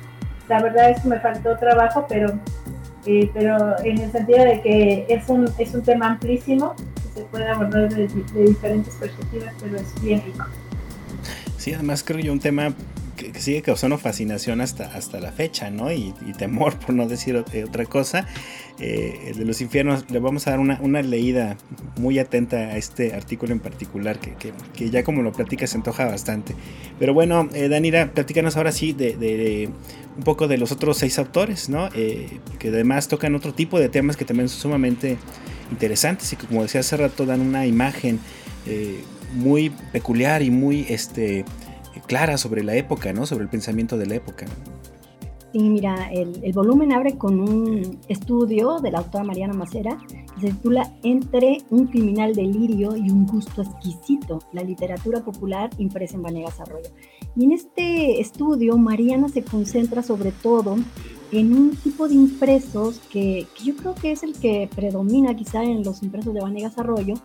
[0.52, 2.38] la verdad es que me faltó trabajo, pero,
[3.06, 7.26] eh, pero en el sentido de que es un, es un tema amplísimo, que se
[7.28, 10.46] puede abordar de, diferentes perspectivas, pero es bien rico.
[11.58, 12.74] Sí, además creo yo un tema
[13.32, 15.92] que, sigue causando fascinación hasta, hasta la fecha, ¿no?
[15.92, 18.28] Y, temor, por no decir otra cosa.
[18.80, 21.58] Eh, el de los infiernos, le vamos a dar una, una, leída
[21.98, 24.36] muy atenta a este artículo en particular, que,
[24.74, 26.56] que, ya como lo platicas se antoja bastante.
[26.98, 29.70] Pero bueno, eh, Danira, platícanos ahora sí de,
[30.18, 31.90] un poco de los otros seis autores, ¿no?
[31.94, 35.18] Eh, que además tocan otro tipo de temas que también son sumamente
[35.72, 38.20] interesantes y que como decía hace rato dan una imagen
[39.34, 41.46] muy peculiar y muy este,
[42.00, 43.26] clara sobre la época, ¿no?
[43.26, 44.46] Sobre el pensamiento de la época.
[45.52, 49.98] Sí, mira, el, volumen abre con un estudio de la autora Mariana Macera
[50.40, 56.22] Se titula Entre un criminal delirio y un gusto exquisito, la literatura popular impresa en
[56.22, 56.90] Vanegas Arroyo.
[57.36, 60.78] Y en este estudio, Mariana se concentra sobre todo
[61.34, 65.64] en un tipo de impresos que, que, yo creo que es el que predomina quizá
[65.64, 67.16] en los impresos de Vanegas Arroyo,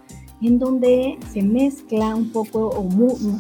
[0.42, 2.84] en donde se mezcla un poco, o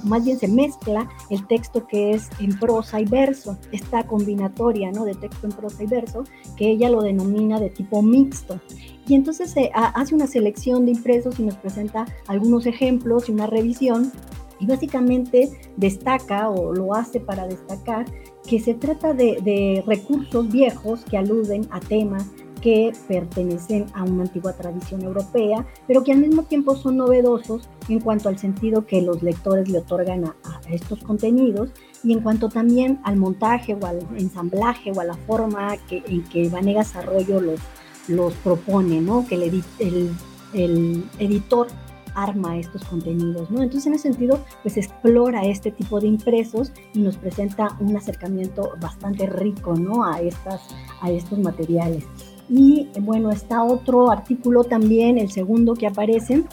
[0.04, 5.04] más bien se mezcla el texto que es en prosa y verso, esta combinatoria ¿no?
[5.04, 6.24] de texto en prosa y verso,
[6.56, 8.60] que ella lo denomina de tipo mixto.
[9.06, 13.46] Y entonces se hace una selección de impresos y nos presenta algunos ejemplos y una
[13.46, 14.10] revisión,
[14.58, 18.06] y básicamente destaca o lo hace para destacar
[18.48, 22.26] que se trata de, de recursos viejos que aluden a temas
[22.66, 28.00] que pertenecen a una antigua tradición europea, pero que al mismo tiempo son novedosos en
[28.00, 30.34] cuanto al sentido que los lectores le otorgan a,
[30.68, 31.70] estos contenidos
[32.02, 36.24] y en cuanto también al montaje o al ensamblaje o a la forma que, en
[36.24, 37.60] que Vanegas Arroyo los,
[38.08, 39.24] los propone, ¿no?
[39.28, 40.10] que el, el,
[40.52, 41.68] el editor
[42.16, 43.62] arma estos contenidos, ¿no?
[43.62, 48.72] Entonces, en ese sentido, pues explora este tipo de impresos y nos presenta un acercamiento
[48.80, 50.02] bastante rico, ¿no?
[50.02, 50.62] A, estas,
[51.02, 52.04] a estos materiales.
[52.48, 56.44] Y bueno, está otro artículo también, el segundo que aparece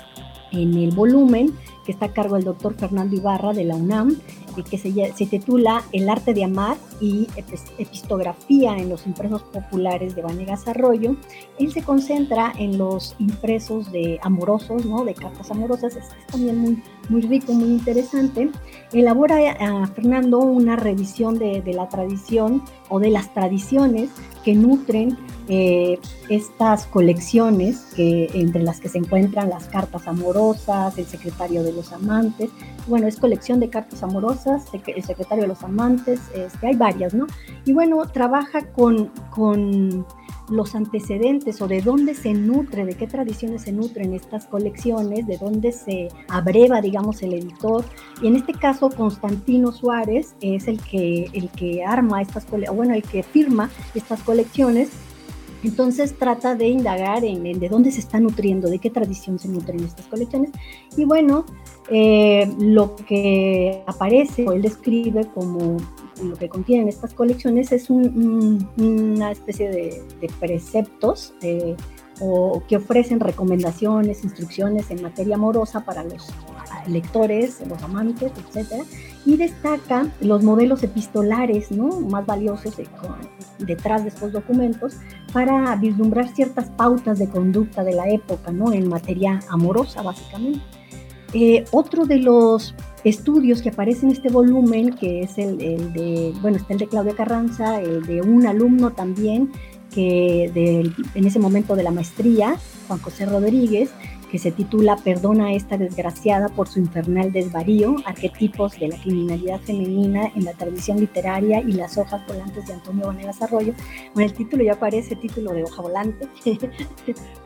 [0.51, 1.53] en el volumen,
[1.85, 4.17] que está a cargo del doctor Fernando Ibarra de la UNAM,
[4.69, 7.27] que se, se, titula El arte de amar y
[7.77, 11.15] epistografía en los impresos populares de Vanegas Arroyo.
[11.59, 15.03] Él se concentra en los impresos de amorosos, ¿no?
[15.03, 18.49] de cartas amorosas, es, también muy, muy rico, muy interesante.
[18.91, 24.09] Elabora a Fernando una revisión de, de la tradición o de las tradiciones
[24.43, 25.17] que nutren
[25.49, 31.73] eh, estas colecciones que, entre las que se encuentran las cartas amorosas, el secretario de
[31.73, 32.49] los amantes,
[32.87, 37.27] bueno, es colección de cartas amorosas, el secretario de los amantes, este, hay varias, ¿no?
[37.65, 40.05] Y bueno, trabaja con, con
[40.49, 45.37] los antecedentes o de dónde se nutre, de qué tradiciones se nutren estas colecciones, de
[45.37, 47.85] dónde se abreva, digamos, el editor.
[48.21, 52.93] Y en este caso, Constantino Suárez es el que, el que arma estas colecciones, bueno,
[52.93, 54.89] el que firma estas colecciones.
[55.63, 59.81] Entonces trata de indagar en, de dónde se está nutriendo, de qué tradición se nutren
[59.81, 60.51] estas colecciones.
[60.97, 61.45] Y bueno,
[61.89, 65.77] eh, lo que aparece, o él describe como
[66.23, 71.75] lo que contienen estas colecciones es una especie de, preceptos eh,
[72.19, 76.27] o que ofrecen recomendaciones, instrucciones en materia amorosa para los
[76.87, 78.83] lectores, los amantes, etc.
[79.25, 81.99] Y destaca los modelos epistolares ¿no?
[82.01, 82.75] más valiosos
[83.59, 84.95] detrás de estos documentos
[85.31, 88.71] para vislumbrar ciertas pautas de conducta de la época ¿no?
[88.73, 90.61] en materia amorosa, básicamente.
[91.33, 96.57] Eh, otro de los estudios que aparecen en este volumen, que es el, de, bueno,
[96.57, 99.51] está el de Claudia Carranza, el de un alumno también,
[99.93, 100.45] que
[101.13, 102.55] en ese momento de la maestría,
[102.87, 103.91] Juan José Rodríguez,
[104.33, 109.59] que se titula Perdona a esta desgraciada por su infernal desvarío, arquetipos de la criminalidad
[109.59, 113.75] femenina en la tradición literaria y las hojas volantes de Antonio Vanegas Arroyo.
[114.15, 116.27] Bueno, el título ya parece título de hoja volante,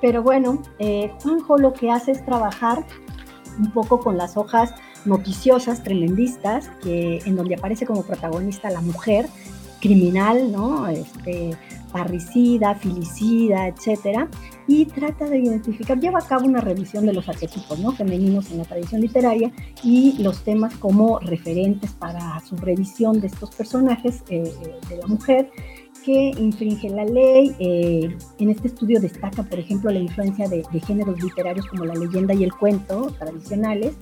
[0.02, 2.86] pero bueno, eh, Juanjo lo que hace es trabajar
[3.58, 4.74] un poco con las hojas
[5.06, 9.28] noticiosas, tremendistas, que, en donde aparece como protagonista la mujer
[9.80, 10.88] criminal, ¿no?
[10.88, 11.56] Este,
[11.92, 14.30] parricida, filicida, etcétera,
[14.68, 17.94] y trata de identificar, lleva a cabo una revisión de los arquetipos ¿no?
[17.94, 19.52] femeninos en la tradición literaria
[19.84, 25.08] y los temas como referentes para su revisión de estos personajes eh, eh, de la
[25.08, 25.50] mujer
[26.08, 27.54] que infringe la ley.
[27.60, 32.34] Eh, en este estudio destaca, por ejemplo, la influencia de, géneros literarios como la leyenda
[32.34, 33.94] y el cuento tradicionales,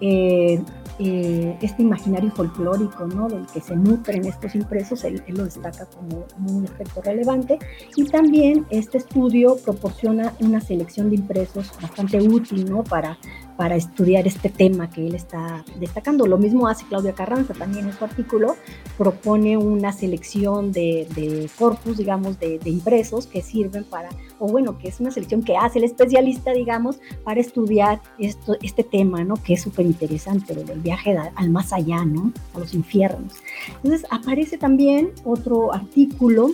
[0.00, 0.58] eh,
[0.98, 3.28] eh, este imaginario folclórico ¿no?
[3.28, 7.58] del que se nutren estos impresos, él, lo destaca como un aspecto relevante.
[7.94, 12.84] Y también este estudio proporciona una selección de impresos bastante útil ¿no?
[12.84, 13.18] para
[13.60, 16.26] para estudiar este tema que él está destacando.
[16.26, 18.56] Lo mismo hace Claudia Carranza también en su artículo,
[18.96, 24.08] propone una selección de, corpus, digamos, de, impresos que sirven para,
[24.38, 29.24] o bueno, que es una selección que hace el especialista, digamos, para estudiar este tema,
[29.24, 29.34] ¿no?
[29.34, 32.32] Que es súper interesante, del viaje al más allá, ¿no?
[32.54, 33.34] A los infiernos.
[33.82, 36.48] Entonces aparece también otro artículo.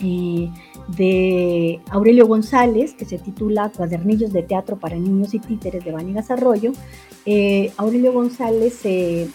[0.00, 0.50] Eh,
[0.88, 6.30] de Aurelio González, que se titula Cuadernillos de Teatro para Niños y Títeres de Vanegas
[6.30, 6.72] Arroyo.
[7.24, 9.28] Eh, Aurelio González se,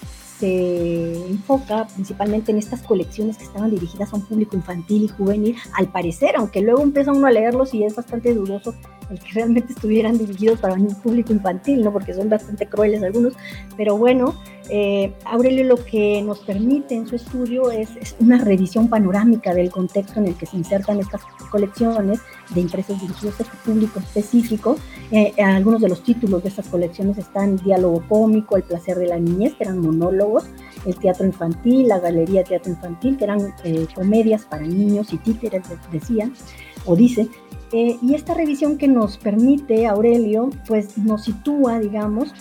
[0.44, 5.92] enfoca principalmente en estas colecciones que estaban dirigidas a un público infantil y juvenil, al
[5.92, 8.74] parecer, aunque luego empieza uno a leerlos y es bastante dudoso
[9.12, 11.94] el que realmente estuvieran dirigidos para un público infantil, ¿no?
[11.94, 13.34] porque son bastante crueles algunos,
[13.78, 14.34] pero bueno,
[14.74, 20.22] eh, Aurelio lo que nos permite en su estudio es, una revisión panorámica del contexto
[20.22, 22.22] en el que se insertan estas colecciones
[22.56, 24.78] de impresos dirigidos a este público específico.
[25.12, 29.20] Eh, algunos de los títulos de estas colecciones están Diálogo Cómico, El Placer de la
[29.20, 30.46] Niñez, que eran monólogos,
[30.86, 35.64] el Teatro Infantil, la Galería Teatro Infantil, que eran eh, comedias para niños y títeres,
[35.92, 36.32] decía,
[36.86, 37.28] o dice.
[37.74, 42.34] y esta revisión que nos permite Aurelio, pues nos sitúa, digamos,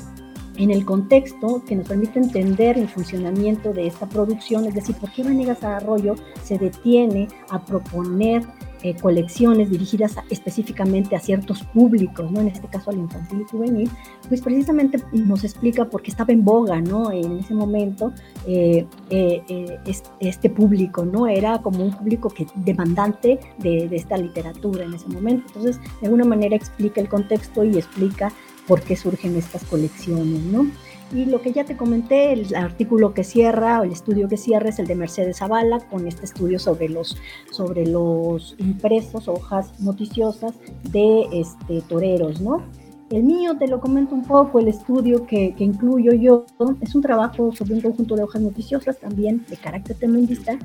[0.56, 5.10] en el contexto que nos permite entender el funcionamiento de esta producción, es decir, por
[5.12, 8.42] qué Vanegas Arroyo se detiene a proponer
[8.82, 12.40] eh, colecciones dirigidas específicamente a ciertos públicos, ¿no?
[12.40, 13.90] en este caso al infantil y juvenil,
[14.26, 17.12] pues precisamente nos explica por qué estaba en boga ¿no?
[17.12, 18.10] en ese momento
[18.46, 19.78] eh, eh,
[20.18, 21.26] este público, ¿no?
[21.26, 25.44] era como un público que, demandante de, de esta literatura en ese momento.
[25.48, 28.32] Entonces, de alguna manera explica el contexto y explica
[28.70, 30.70] por qué surgen estas colecciones, ¿no?
[31.12, 34.68] Y lo que ya te comenté, el artículo que cierra, o el estudio que cierra
[34.68, 37.16] es el de Mercedes Zavala, con este estudio sobre los,
[37.50, 40.52] sobre los impresos, hojas noticiosas
[40.84, 42.62] de este, toreros, ¿no?
[43.10, 46.46] El mío, te lo comento un poco, el estudio que, incluyo yo,
[46.80, 50.56] es un trabajo sobre un conjunto de hojas noticiosas también de carácter tremendista,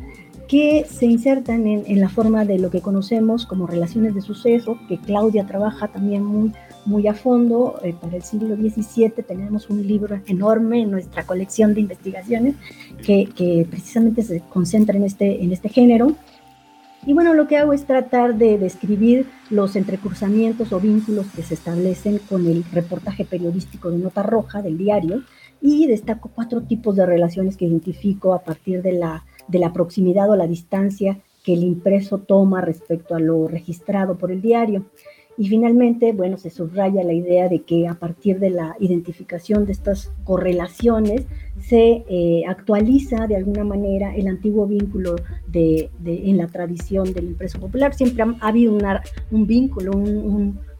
[0.47, 4.77] que se insertan en, en, la forma de lo que conocemos como relaciones de suceso,
[4.87, 6.51] que Claudia trabaja también muy
[6.85, 7.79] muy a fondo.
[7.83, 12.55] Eh, para el siglo XVII tenemos un libro enorme en nuestra colección de investigaciones
[13.05, 16.15] que, que, precisamente se concentra en este, en este género.
[17.05, 21.53] Y bueno, lo que hago es tratar de describir los entrecruzamientos o vínculos que se
[21.53, 25.21] establecen con el reportaje periodístico de Nota Roja del diario
[25.61, 30.29] y destaco cuatro tipos de relaciones que identifico a partir de la, de la proximidad
[30.29, 34.85] o la distancia que el impreso toma respecto a lo registrado por el diario.
[35.37, 39.73] Y finalmente, bueno, se subraya la idea de que a partir de la identificación de
[39.73, 41.25] estas correlaciones
[41.59, 45.15] se eh, actualiza de alguna manera el antiguo vínculo
[45.47, 47.93] de, en la tradición del impreso popular.
[47.93, 49.91] Siempre ha, habido una, un vínculo,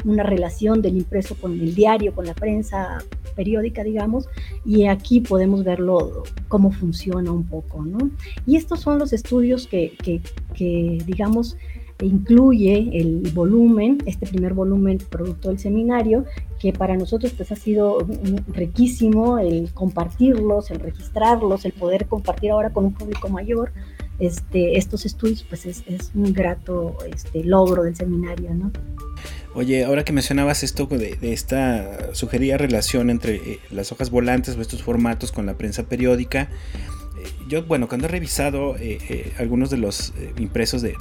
[0.06, 3.00] una relación del impreso con el diario, con la prensa
[3.36, 4.30] periódica, digamos,
[4.64, 8.10] y aquí podemos verlo cómo funciona un poco, ¿no?
[8.46, 10.22] Y estos son los estudios que, que,
[10.54, 11.58] que digamos,
[12.02, 16.26] incluye el volumen, este primer volumen producto del seminario,
[16.60, 18.06] que para nosotros pues ha sido
[18.50, 23.72] riquísimo el compartirlos, el registrarlos, el poder compartir ahora con un público mayor
[24.20, 25.84] este, estos estudios, pues es,
[26.14, 28.72] un grato este, logro del seminario, ¿no?
[29.54, 34.62] Oye, ahora que mencionabas esto de, esta sugerida relación entre eh, las hojas volantes o
[34.62, 36.50] estos formatos con la prensa periódica,
[37.18, 40.94] eh, yo, bueno, cuando he revisado eh, algunos de los impresos de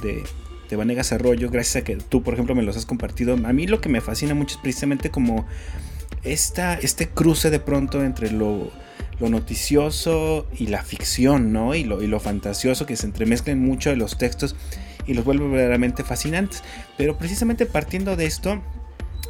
[0.73, 3.33] Vanegas Arroyo, gracias a que tú, por ejemplo, me los has compartido.
[3.33, 5.45] A mí lo que me fascina mucho es precisamente como
[6.23, 8.71] esta, este cruce de pronto entre lo,
[9.19, 11.75] noticioso y la ficción, ¿no?
[11.75, 14.55] Y lo, y lo fantasioso que se entremezclan mucho de los textos
[15.05, 16.63] y los vuelve verdaderamente fascinantes.
[16.97, 18.61] Pero precisamente partiendo de esto,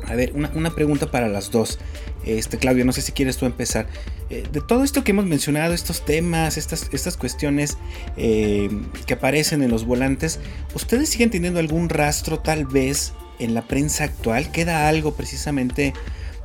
[0.08, 1.80] a ver, una, pregunta para las dos.
[2.26, 3.88] Este, Claudio, no sé si quieres tú empezar.
[4.30, 7.78] Eh, de todo esto que hemos mencionado, estos temas, estas, estas cuestiones
[8.18, 8.70] eh,
[9.06, 10.40] que aparecen en los volantes,
[10.74, 14.52] ¿ustedes siguen teniendo algún rastro tal vez en la prensa actual?
[14.52, 15.94] ¿Queda algo precisamente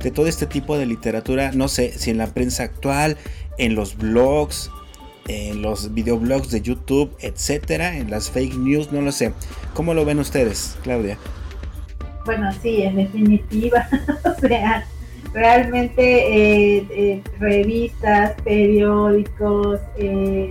[0.01, 1.51] de todo este tipo de literatura?
[1.51, 3.17] No sé si en la prensa actual,
[3.57, 4.71] en los blogs,
[5.27, 9.33] en los videoblogs de YouTube, etcétera, en las fake news, no lo sé.
[9.73, 11.17] ¿Cómo lo ven ustedes, Claudia?
[12.25, 13.87] Bueno, sí, en definitiva.
[14.25, 14.85] o sea,
[15.33, 20.49] realmente eh, eh, revistas, periódicos, eh,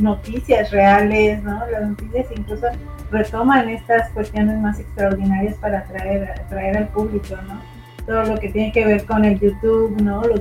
[0.00, 1.62] noticias reales, ¿no?
[1.70, 2.66] Las noticias incluso
[3.10, 7.60] retoman estas cuestiones más extraordinarias para atraer, atraer al público, ¿no?
[8.06, 10.22] Todo lo que tiene que ver con el YouTube, ¿no?
[10.24, 10.40] Los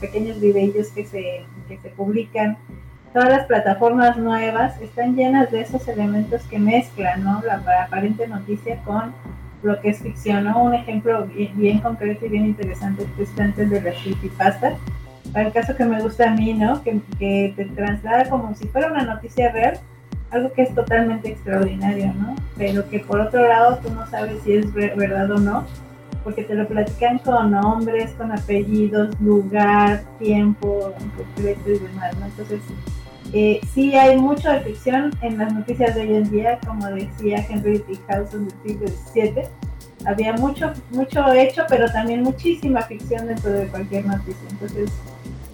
[0.00, 2.58] pequeños videos que se, que se publican.
[3.12, 7.42] Todas las plataformas nuevas están llenas de esos elementos que mezclan, ¿no?
[7.42, 9.14] La aparente noticia con
[9.62, 10.62] lo que es ficción, ¿no?
[10.62, 14.74] Un ejemplo bien, concreto y bien interesante precisamente de la creepypasta.
[15.32, 16.82] Para el caso que me gusta a mí, ¿no?
[16.82, 17.00] Que,
[17.56, 19.78] te traslada como si fuera una noticia real,
[20.30, 22.34] algo que es totalmente extraordinario, ¿no?
[22.56, 25.64] Pero que por otro lado tú no sabes si es verdad o no,
[26.24, 32.26] porque te lo platican con nombres, con apellidos, lugar, tiempo en concreto y demás, ¿no?
[32.26, 32.60] Entonces,
[33.32, 37.44] eh, sí hay mucho de ficción en las noticias de hoy en día, como decía
[37.48, 37.94] Henry T.
[38.08, 39.42] Housen del siglo XVII.
[40.06, 44.48] Había mucho, mucho hecho, pero también muchísima ficción dentro de cualquier noticia.
[44.50, 44.90] Entonces,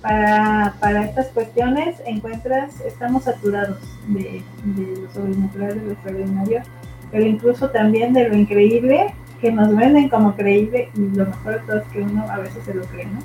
[0.01, 6.63] para, para estas cuestiones encuentras, estamos saturados de, de lo sobrenatural, de lo extraordinario,
[7.11, 11.67] pero incluso también de lo increíble que nos venden como creíble y lo mejor de
[11.67, 13.19] todo es que uno a veces se lo cree, ¿no?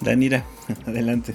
[0.00, 0.44] Danira,
[0.86, 1.34] adelante.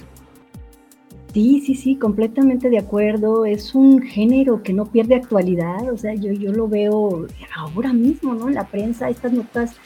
[1.32, 3.44] Sí, sí, sí, completamente de acuerdo.
[3.44, 5.92] Es un género que no pierde actualidad.
[5.92, 7.26] O sea, yo, yo lo veo
[7.56, 8.48] ahora mismo, ¿no?
[8.48, 9.76] En la prensa, estas notas,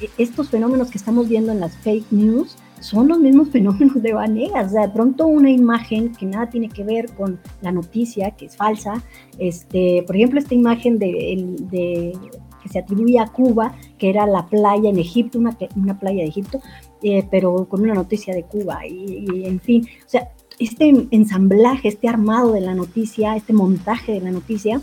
[0.00, 4.14] e, estos fenómenos que estamos viendo en las fake news son los mismos fenómenos de
[4.14, 4.68] Vanegas.
[4.68, 8.46] O sea, de pronto una imagen que nada tiene que ver con la noticia, que
[8.46, 9.02] es falsa.
[9.38, 12.16] Este, por ejemplo, esta imagen de,
[12.62, 16.28] que se atribuye a Cuba, que era la playa en Egipto, una, una playa de
[16.28, 16.62] Egipto,
[17.02, 18.86] eh, pero con una noticia de Cuba.
[18.86, 24.12] Y, y, en fin, o sea, este ensamblaje, este armado de la noticia, este montaje
[24.12, 24.80] de la noticia,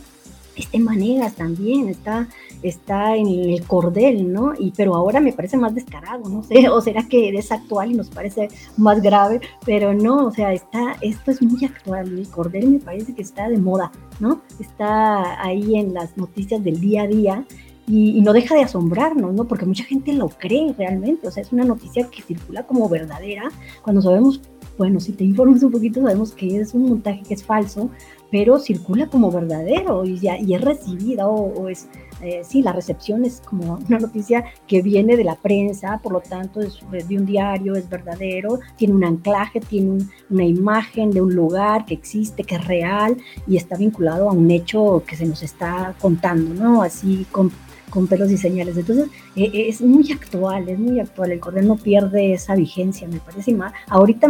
[0.56, 2.28] este Manegas también está,
[2.62, 4.54] está en el cordel, ¿no?
[4.58, 7.96] Y, pero ahora me parece más descarado, no sé, o será que es actual y
[7.96, 12.70] nos parece más grave, pero no, o sea, está, esto es muy actual, el cordel
[12.70, 14.42] me parece que está de moda, ¿no?
[14.60, 17.46] Está ahí en las noticias del día a día
[17.86, 19.46] y, y, no deja de asombrarnos, ¿no?
[19.46, 23.50] Porque mucha gente lo cree realmente, o sea, es una noticia que circula como verdadera,
[23.82, 24.40] cuando sabemos
[24.78, 27.90] bueno, si te informas un poquito, sabemos que es un montaje que es falso,
[28.32, 31.88] pero circula como verdadero y, ya, y es recibida o, o es,
[32.22, 36.22] eh, sí, la recepción es como una noticia que viene de la prensa, por lo
[36.22, 41.22] tanto es de un diario, es verdadero, tiene un anclaje, tiene un, una imagen de
[41.22, 45.28] un lugar que existe, que es real y está vinculado a un hecho que se
[45.28, 46.82] nos está contando, ¿no?
[46.82, 47.52] Así con
[47.94, 48.76] con pelos y señales.
[48.76, 51.32] Entonces, eh, es muy actual, es muy actual.
[51.32, 54.28] El cordel no pierde esa vigencia, me parece, más, ahorita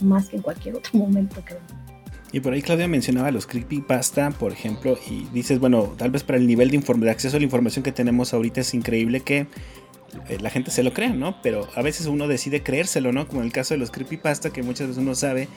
[0.00, 1.60] más que en cualquier otro momento, creo.
[2.32, 6.38] Y por ahí Claudia mencionaba los creepypasta, por ejemplo, y dices, bueno, tal vez para
[6.38, 9.40] el nivel de, de acceso a la información que tenemos ahorita es increíble que
[10.30, 11.42] eh, la gente se lo crea, ¿no?
[11.42, 13.28] Pero a veces uno decide creérselo, ¿no?
[13.28, 15.48] Como en el caso de los creepypasta, que muchas veces uno sabe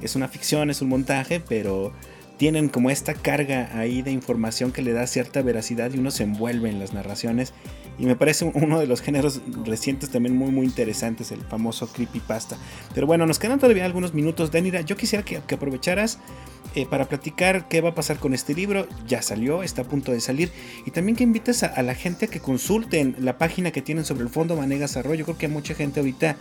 [0.00, 1.92] es una ficción, es un montaje, pero
[2.36, 6.24] tienen como esta carga ahí de información que le da cierta veracidad y uno se
[6.24, 7.52] envuelve en las narraciones.
[7.98, 12.58] Y me parece uno de los géneros recientes también muy muy interesantes, el famoso creepypasta.
[12.94, 14.82] Pero bueno, nos quedan todavía algunos minutos, Denira.
[14.82, 16.18] Yo quisiera que, que aprovecharas
[16.76, 18.86] eh, para platicar qué va a pasar con este libro.
[19.06, 20.52] Ya salió, está a punto de salir.
[20.84, 24.24] Y también que invites a, la gente a que consulten la página que tienen sobre
[24.24, 25.24] el Fondo Manegas Arroyo.
[25.24, 26.36] Creo que mucha gente ahorita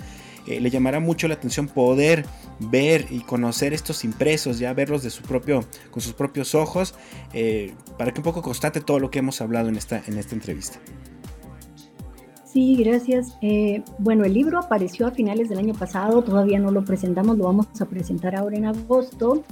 [0.47, 2.25] eh, le llamará mucho la atención poder
[2.59, 6.95] ver y conocer estos impresos, ya verlos de su propio, con sus propios ojos,
[7.33, 10.35] eh, para que un poco constate todo lo que hemos hablado en esta, en esta
[10.35, 10.79] entrevista.
[12.45, 13.35] Sí, gracias.
[13.41, 17.43] Eh, bueno, el libro apareció a finales del año pasado, todavía no lo presentamos, lo
[17.43, 19.43] vamos a presentar ahora en agosto.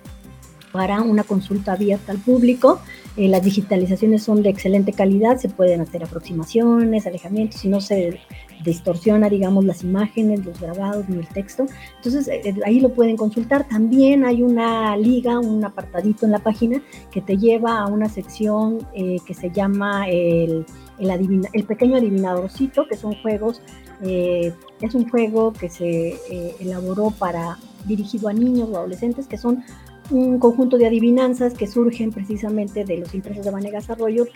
[0.72, 2.80] para una consulta abierta al público.
[3.16, 8.20] Eh, las digitalizaciones son de excelente calidad, se pueden hacer aproximaciones, alejamientos, y no se
[8.64, 11.66] distorsiona, digamos, las imágenes, los grabados ni el texto.
[11.96, 13.66] Entonces, eh, ahí lo pueden consultar.
[13.68, 18.78] También hay una liga, un apartadito en la página que te lleva a una sección
[18.94, 20.66] eh, que se llama el,
[20.98, 23.60] el, el, pequeño adivinadorcito, que son juegos,
[24.02, 29.38] eh, es un juego que se eh, elaboró para dirigido a niños o adolescentes, que
[29.38, 29.64] son
[30.10, 34.26] un conjunto de adivinanzas que surgen precisamente de los impresos de Vanegas Arroyo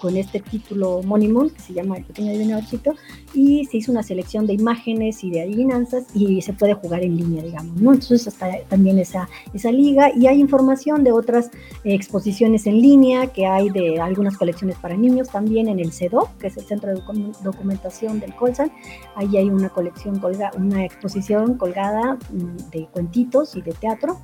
[0.00, 2.94] con este título homónimo que se llama El Pequeño Adivinadorcito
[3.34, 7.16] y se hizo una selección de imágenes y de adivinanzas y se puede jugar en
[7.16, 7.92] línea, digamos, ¿no?
[7.92, 11.50] Entonces está también esa, esa liga y hay información de otras
[11.84, 16.48] exposiciones en línea que hay de algunas colecciones para niños también en el CEDO, que
[16.48, 17.00] es el Centro de
[17.44, 18.72] Documentación del Colsan.
[19.14, 24.18] Ahí hay una colección, colga, una exposición colgada mm, de cuentitos y de teatro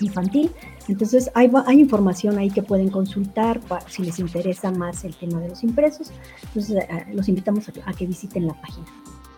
[0.00, 0.50] infantil.
[0.88, 5.48] Entonces hay, hay, información ahí que pueden consultar si les interesa más el tema de
[5.48, 6.10] los impresos.
[6.42, 8.86] Entonces eh, los invitamos a, que visiten la página.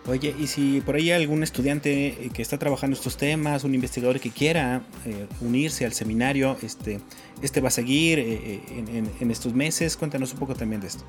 [0.09, 4.21] Oye, y si por ahí hay algún estudiante que está trabajando estos temas, un investigador
[4.21, 7.01] que quiera eh, unirse al seminario, este,
[7.43, 8.61] este va a seguir eh,
[9.21, 11.05] en estos meses, cuéntanos un poco también de esto.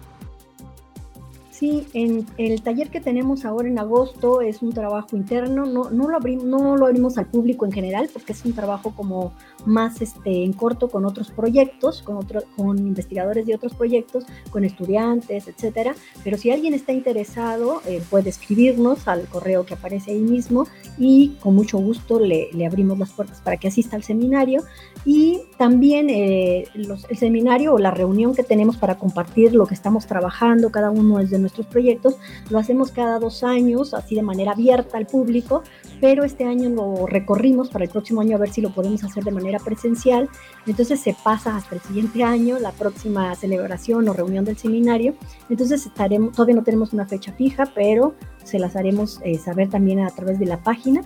[1.57, 6.07] Sí, en el taller que tenemos ahora en agosto es un trabajo interno, no, no,
[6.07, 9.33] lo, abrimos, no lo abrimos al público en general porque es un trabajo como
[9.65, 14.65] más este, en corto con otros proyectos, con, otro, con investigadores de otros proyectos, con
[14.65, 15.95] estudiantes, etcétera.
[16.23, 20.67] Pero si alguien está interesado, eh, puede escribirnos al correo que aparece ahí mismo
[20.99, 24.61] y con mucho gusto le, le abrimos las puertas para que asista al seminario.
[25.05, 30.05] Y también eh, el seminario o la reunión que tenemos para compartir lo que estamos
[30.05, 32.15] trabajando, cada uno de nuestros proyectos.
[32.49, 35.63] Lo hacemos cada dos años, así de manera abierta al público,
[35.99, 39.23] pero este año lo recorrimos para el próximo año a ver si lo podemos hacer
[39.23, 40.29] de manera presencial.
[40.67, 45.15] Entonces se pasa hasta el siguiente año, la próxima celebración o reunión del seminario.
[45.49, 50.01] Entonces estaremos, todavía no tenemos una fecha fija, pero se las haremos eh, saber también
[50.01, 51.01] a través de la página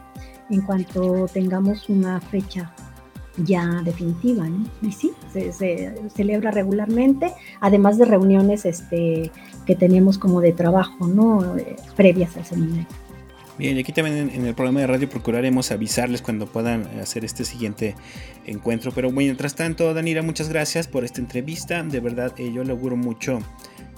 [0.49, 2.73] en cuanto tengamos una fecha
[3.37, 4.65] ya definitiva, ¿no?
[4.81, 5.51] Y sí, se,
[6.13, 9.31] celebra regularmente, además de reuniones este,
[9.65, 11.57] que tenemos como de trabajo, ¿no?
[11.57, 12.87] Eh, previas al seminario.
[13.57, 17.95] Bien, aquí también en, el programa de radio procuraremos avisarles cuando puedan hacer este siguiente
[18.45, 18.91] encuentro.
[18.91, 21.83] Pero mientras tanto, Danira, muchas gracias por esta entrevista.
[21.83, 23.39] De verdad, eh, yo le auguro mucho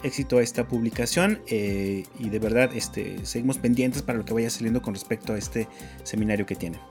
[0.04, 4.50] éxito a esta publicación eh, y de verdad este, seguimos pendientes para lo que vaya
[4.50, 5.70] saliendo con respecto a este
[6.04, 6.82] seminario que tienen.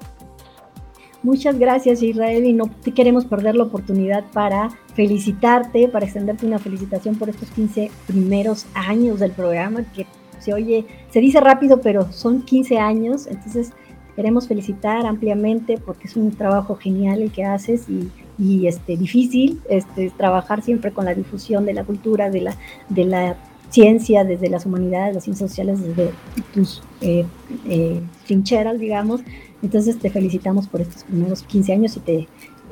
[1.22, 6.58] Muchas gracias Israel y no te queremos perder la oportunidad para felicitarte, para extenderte una
[6.58, 10.06] felicitación por estos 15 primeros años del programa, que
[10.40, 13.70] se oye, se dice rápido, pero son 15 años, entonces
[14.16, 19.60] queremos felicitar ampliamente porque es un trabajo genial el que haces y, y este, difícil
[19.68, 22.56] este, trabajar siempre con la difusión de la cultura, de la,
[22.88, 23.36] de la
[23.72, 26.10] ciencia, desde las humanidades, las ciencias sociales, desde
[26.52, 27.24] tus eh,
[27.68, 29.22] eh, trincheras, digamos,
[29.62, 32.14] entonces te felicitamos por estos primeros 15 años y te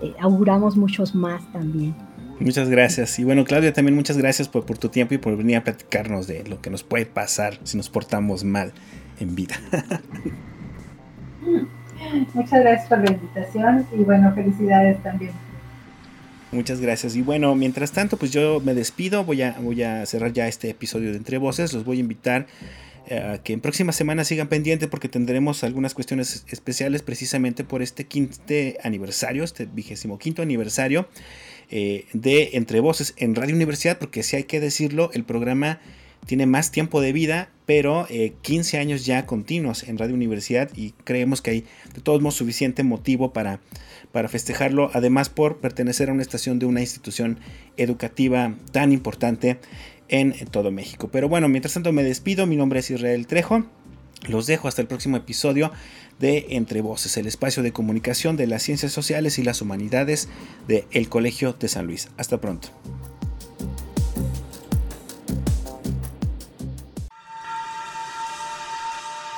[0.03, 1.95] eh, auguramos muchos más también.
[2.39, 3.19] Muchas gracias.
[3.19, 6.27] Y bueno, Claudia, también muchas gracias por, por, tu tiempo y por venir a platicarnos
[6.27, 8.73] de lo que nos puede pasar si nos portamos mal
[9.19, 9.57] en vida.
[12.35, 15.33] Muchas gracias por la invitación y bueno, felicidades también.
[16.53, 17.15] Muchas gracias.
[17.15, 19.25] Y bueno, mientras tanto, pues yo me despido.
[19.25, 21.73] Voy a, voy a cerrar ya este episodio de Entre Voces.
[21.73, 22.47] Los voy a invitar
[23.07, 28.05] eh, que en próximas semanas sigan pendientes porque tendremos algunas cuestiones especiales precisamente por este
[28.07, 28.43] quinto
[28.83, 31.09] aniversario, este vigésimo quinto aniversario
[31.71, 35.81] eh, de Entre Voces en Radio Universidad, porque si hay que decirlo, el programa
[36.27, 38.07] tiene más tiempo de vida, pero
[38.43, 41.65] 15 eh, años ya continuos en Radio Universidad y creemos que hay
[41.95, 43.61] de todos modos suficiente motivo para,
[44.13, 47.39] para festejarlo, además por pertenecer a una estación de una institución
[47.77, 49.59] educativa tan importante
[50.09, 51.09] en todo México.
[51.13, 53.65] Pero bueno, mientras tanto me despido, mi nombre es Israel Trejo.
[54.29, 55.73] Los dejo hasta el próximo episodio
[56.19, 60.29] de Entre Voces, el espacio de comunicación de las ciencias sociales y las humanidades
[60.69, 62.09] de Colegio de San Luis.
[62.19, 62.69] Hasta pronto.